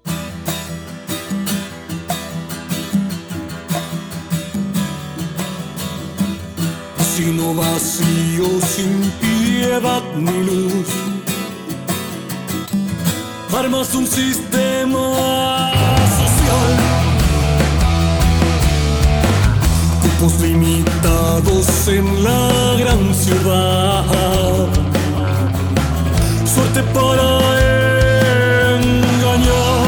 sino 7.17 7.55
vacío 7.55 8.45
sin 8.61 9.11
piedad 9.23 10.03
ni 10.17 10.45
luz. 10.45 10.87
Armas 13.57 13.95
un 13.95 14.07
sistema 14.07 15.73
cupos 20.19 20.41
limitados 20.41 21.89
en 21.89 22.25
la 22.25 22.75
gran 22.79 23.15
ciudad, 23.15 24.05
suerte 26.45 26.83
para 26.95 27.41
engañar. 28.79 29.86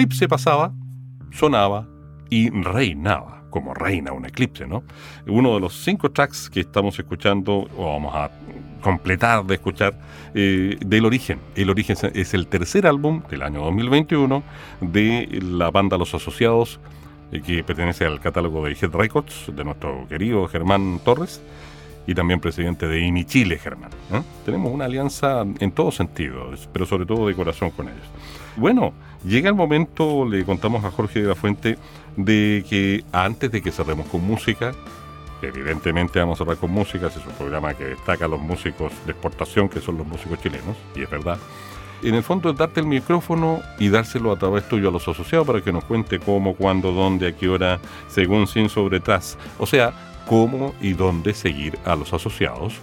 Eclipse 0.00 0.28
pasaba, 0.28 0.72
sonaba 1.30 1.86
y 2.30 2.48
reinaba, 2.48 3.44
como 3.50 3.74
reina 3.74 4.12
un 4.12 4.24
eclipse, 4.24 4.66
¿no? 4.66 4.82
Uno 5.26 5.52
de 5.52 5.60
los 5.60 5.74
cinco 5.74 6.10
tracks 6.10 6.48
que 6.48 6.60
estamos 6.60 6.98
escuchando, 6.98 7.68
o 7.76 7.84
vamos 7.84 8.14
a 8.14 8.30
completar 8.80 9.44
de 9.44 9.56
escuchar, 9.56 10.00
eh, 10.32 10.78
del 10.80 11.04
Origen. 11.04 11.38
El 11.54 11.68
Origen 11.68 11.98
es 12.14 12.32
el 12.32 12.46
tercer 12.46 12.86
álbum 12.86 13.22
del 13.28 13.42
año 13.42 13.60
2021 13.60 14.42
de 14.80 15.38
la 15.42 15.70
banda 15.70 15.98
Los 15.98 16.14
Asociados, 16.14 16.80
eh, 17.30 17.42
que 17.42 17.62
pertenece 17.62 18.06
al 18.06 18.20
catálogo 18.20 18.64
de 18.64 18.72
Head 18.72 18.92
Records, 18.92 19.54
de 19.54 19.64
nuestro 19.64 20.08
querido 20.08 20.48
Germán 20.48 20.98
Torres 21.04 21.42
y 22.10 22.14
también 22.14 22.40
presidente 22.40 22.88
de 22.88 22.98
INI 22.98 23.24
Chile, 23.24 23.56
Germán. 23.56 23.90
¿eh? 24.12 24.20
Tenemos 24.44 24.72
una 24.72 24.86
alianza 24.86 25.44
en 25.60 25.70
todos 25.70 25.94
sentidos, 25.94 26.68
pero 26.72 26.84
sobre 26.84 27.06
todo 27.06 27.28
de 27.28 27.36
corazón 27.36 27.70
con 27.70 27.86
ellos. 27.86 28.02
Bueno, 28.56 28.92
llega 29.24 29.48
el 29.48 29.54
momento, 29.54 30.28
le 30.28 30.44
contamos 30.44 30.84
a 30.84 30.90
Jorge 30.90 31.22
de 31.22 31.28
la 31.28 31.36
Fuente, 31.36 31.78
de 32.16 32.64
que 32.68 33.04
antes 33.12 33.52
de 33.52 33.62
que 33.62 33.70
cerremos 33.70 34.08
con 34.08 34.26
música, 34.26 34.72
Evidentemente 35.42 36.18
vamos 36.18 36.38
a 36.38 36.44
hablar 36.44 36.58
con 36.58 36.70
música, 36.70 37.06
es 37.06 37.16
un 37.16 37.32
programa 37.32 37.72
que 37.72 37.84
destaca 37.84 38.26
a 38.26 38.28
los 38.28 38.38
músicos 38.38 38.92
de 39.06 39.12
exportación, 39.12 39.70
que 39.70 39.80
son 39.80 39.96
los 39.96 40.06
músicos 40.06 40.38
chilenos, 40.38 40.76
y 40.94 41.02
es 41.02 41.08
verdad. 41.08 41.38
En 42.02 42.14
el 42.14 42.22
fondo 42.22 42.50
es 42.50 42.58
darte 42.58 42.80
el 42.80 42.86
micrófono 42.86 43.62
y 43.78 43.88
dárselo 43.88 44.32
a 44.32 44.38
través 44.38 44.68
tuyo 44.68 44.90
a 44.90 44.92
los 44.92 45.08
asociados 45.08 45.46
para 45.46 45.62
que 45.62 45.72
nos 45.72 45.84
cuente 45.84 46.18
cómo, 46.18 46.54
cuándo, 46.54 46.92
dónde, 46.92 47.28
a 47.28 47.32
qué 47.32 47.48
hora, 47.48 47.78
según 48.08 48.46
sin 48.46 48.68
sobretras. 48.68 49.38
O 49.58 49.64
sea, 49.64 50.09
cómo 50.30 50.76
y 50.80 50.92
dónde 50.92 51.34
seguir 51.34 51.76
a 51.84 51.96
los 51.96 52.12
asociados, 52.12 52.74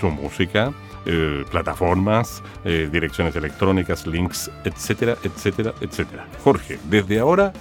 su 0.00 0.08
música, 0.08 0.72
eh, 1.04 1.44
plataformas, 1.50 2.42
eh, 2.64 2.88
direcciones 2.90 3.36
electrónicas, 3.36 4.06
links, 4.06 4.50
etcétera, 4.64 5.14
etcétera, 5.22 5.74
etcétera. 5.82 6.26
Jorge, 6.42 6.78
desde 6.84 7.18
ahora, 7.18 7.52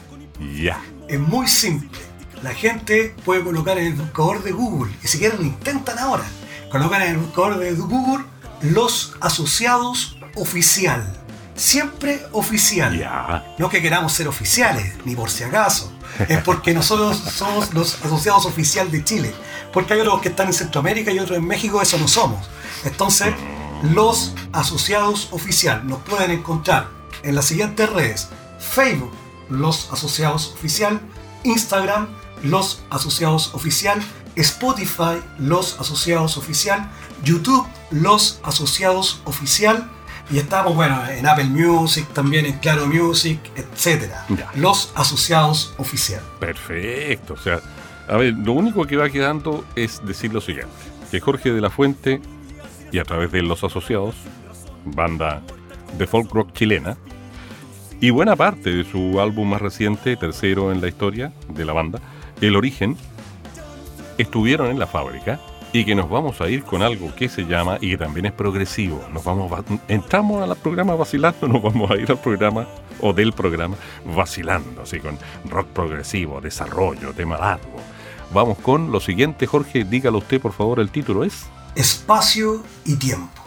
ya. 0.55 0.81
Es 1.09 1.19
muy 1.19 1.49
simple. 1.49 1.99
La 2.41 2.53
gente 2.53 3.13
puede 3.25 3.43
colocar 3.43 3.77
en 3.77 3.87
el 3.87 3.93
buscador 3.95 4.43
de 4.43 4.53
Google, 4.53 4.93
y 5.03 5.07
si 5.07 5.19
quieren 5.19 5.39
lo 5.39 5.43
intentan 5.43 5.99
ahora, 5.99 6.23
colocan 6.71 7.01
en 7.01 7.11
el 7.11 7.17
buscador 7.17 7.59
de 7.59 7.73
Google 7.73 8.23
los 8.61 9.13
asociados 9.19 10.17
oficial. 10.35 11.05
Siempre 11.53 12.21
oficial. 12.31 12.97
Ya. 12.97 13.43
No 13.57 13.67
que 13.67 13.81
queramos 13.81 14.13
ser 14.13 14.29
oficiales, 14.29 14.95
ni 15.03 15.17
por 15.17 15.29
si 15.29 15.43
acaso. 15.43 15.91
Es 16.27 16.41
porque 16.43 16.73
nosotros 16.73 17.17
somos 17.17 17.73
los 17.73 18.03
asociados 18.03 18.45
oficial 18.45 18.91
de 18.91 19.03
Chile. 19.03 19.33
Porque 19.71 19.93
hay 19.93 20.01
otros 20.01 20.21
que 20.21 20.29
están 20.29 20.47
en 20.47 20.53
Centroamérica 20.53 21.11
y 21.11 21.19
otros 21.19 21.37
en 21.37 21.45
México, 21.45 21.81
eso 21.81 21.97
no 21.97 22.07
somos. 22.07 22.47
Entonces, 22.85 23.33
los 23.81 24.33
asociados 24.51 25.29
oficial 25.31 25.85
nos 25.87 25.99
pueden 25.99 26.31
encontrar 26.31 26.87
en 27.23 27.35
las 27.35 27.45
siguientes 27.45 27.89
redes. 27.89 28.29
Facebook, 28.59 29.11
los 29.49 29.91
asociados 29.91 30.53
oficial. 30.53 31.01
Instagram, 31.43 32.07
los 32.43 32.83
asociados 32.89 33.53
oficial. 33.53 34.01
Spotify, 34.35 35.21
los 35.37 35.79
asociados 35.79 36.37
oficial. 36.37 36.89
YouTube, 37.23 37.65
los 37.91 38.39
asociados 38.43 39.21
oficial. 39.25 39.89
Y 40.31 40.37
estamos, 40.37 40.75
bueno, 40.75 40.99
en 41.07 41.27
Apple 41.27 41.45
Music, 41.45 42.07
también 42.13 42.45
en 42.45 42.57
Claro 42.59 42.87
Music, 42.87 43.39
etc. 43.55 44.11
Ya. 44.29 44.51
Los 44.55 44.91
asociados 44.95 45.73
oficial. 45.77 46.21
Perfecto. 46.39 47.33
O 47.33 47.37
sea, 47.37 47.59
a 48.07 48.17
ver, 48.17 48.33
lo 48.33 48.53
único 48.53 48.85
que 48.85 48.95
va 48.95 49.09
quedando 49.09 49.65
es 49.75 50.01
decir 50.05 50.33
lo 50.33 50.41
siguiente: 50.41 50.73
que 51.11 51.19
Jorge 51.19 51.51
de 51.51 51.61
la 51.61 51.69
Fuente, 51.69 52.21
y 52.91 52.99
a 52.99 53.03
través 53.03 53.31
de 53.31 53.41
los 53.41 53.63
asociados, 53.63 54.15
banda 54.85 55.41
de 55.97 56.07
folk 56.07 56.31
rock 56.31 56.53
chilena, 56.53 56.97
y 57.99 58.09
buena 58.09 58.35
parte 58.35 58.69
de 58.69 58.83
su 58.83 59.19
álbum 59.21 59.49
más 59.49 59.61
reciente, 59.61 60.15
tercero 60.17 60.71
en 60.71 60.81
la 60.81 60.87
historia 60.87 61.31
de 61.49 61.65
la 61.65 61.73
banda, 61.73 61.99
El 62.41 62.55
Origen, 62.55 62.97
estuvieron 64.17 64.71
en 64.71 64.79
la 64.79 64.87
fábrica 64.87 65.39
y 65.73 65.83
que 65.85 65.95
nos 65.95 66.09
vamos 66.09 66.39
a 66.39 66.49
ir 66.49 66.63
con 66.63 66.81
algo 66.83 67.13
que 67.15 67.27
se 67.27 67.43
llama 67.45 67.77
y 67.81 67.89
que 67.91 67.97
también 67.97 68.27
es 68.27 68.31
progresivo. 68.31 69.03
Nos 69.11 69.23
vamos 69.23 69.51
va- 69.51 69.63
entramos 69.87 70.47
al 70.47 70.55
programa 70.55 70.95
vacilando, 70.95 71.47
nos 71.49 71.61
vamos 71.61 71.89
a 71.91 71.95
ir 71.97 72.09
al 72.09 72.19
programa 72.19 72.65
o 73.01 73.11
del 73.11 73.33
programa 73.33 73.75
vacilando, 74.15 74.83
así 74.83 74.99
con 74.99 75.17
rock 75.49 75.67
progresivo, 75.67 76.39
desarrollo, 76.39 77.11
tema 77.13 77.37
largo. 77.37 77.75
Vamos 78.33 78.57
con 78.59 78.91
lo 78.91 78.99
siguiente, 78.99 79.45
Jorge, 79.47 79.83
dígalo 79.83 80.19
usted 80.19 80.39
por 80.39 80.53
favor, 80.53 80.79
el 80.79 80.89
título 80.89 81.23
es 81.23 81.45
Espacio 81.75 82.63
y 82.85 82.95
tiempo. 82.95 83.42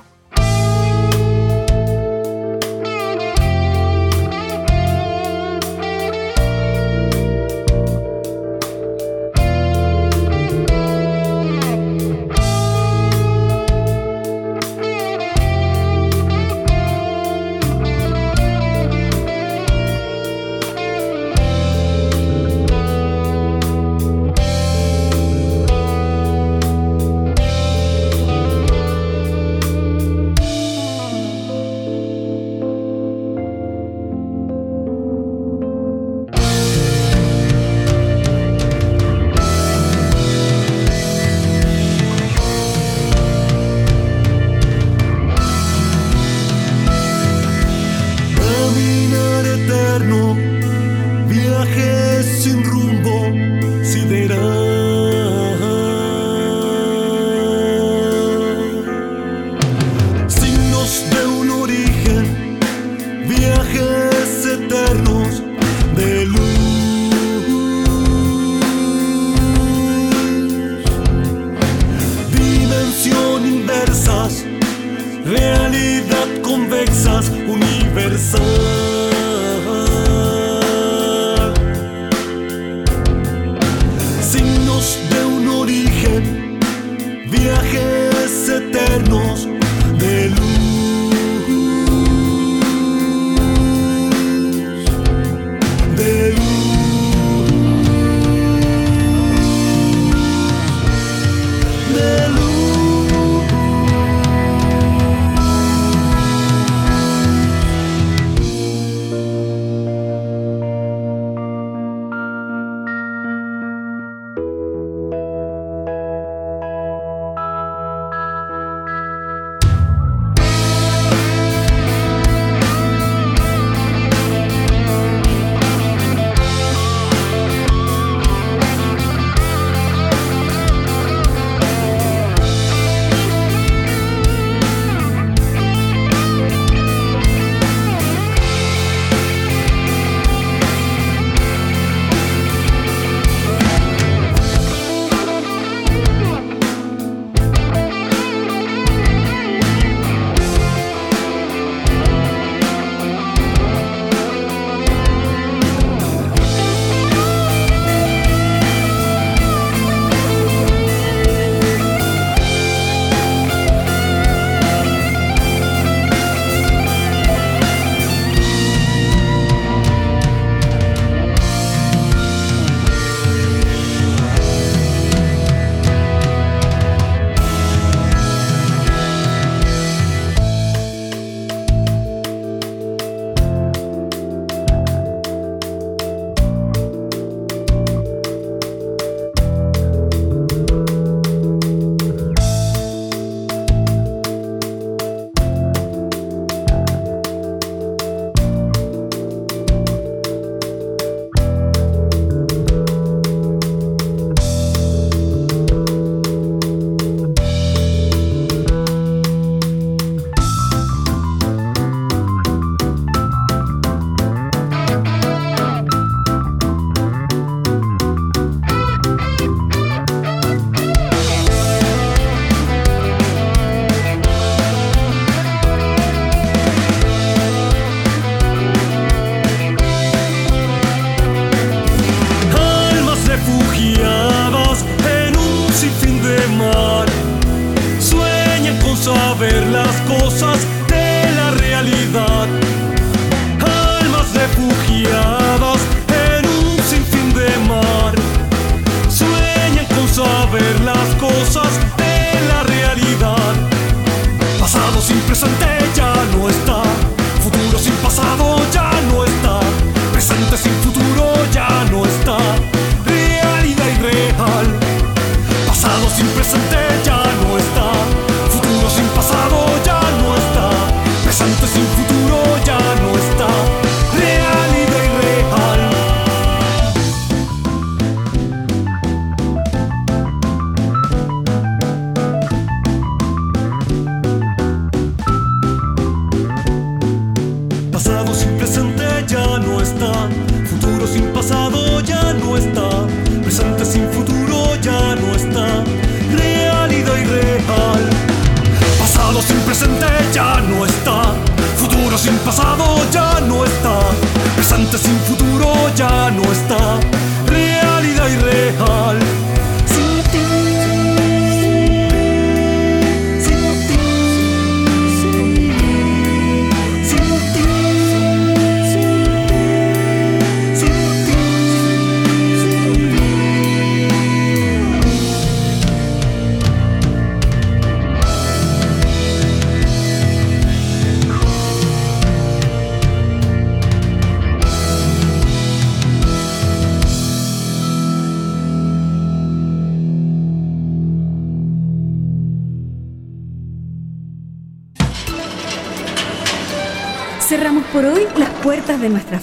Realidad 75.47 76.42
convexas, 76.42 77.30
universal. 77.47 78.95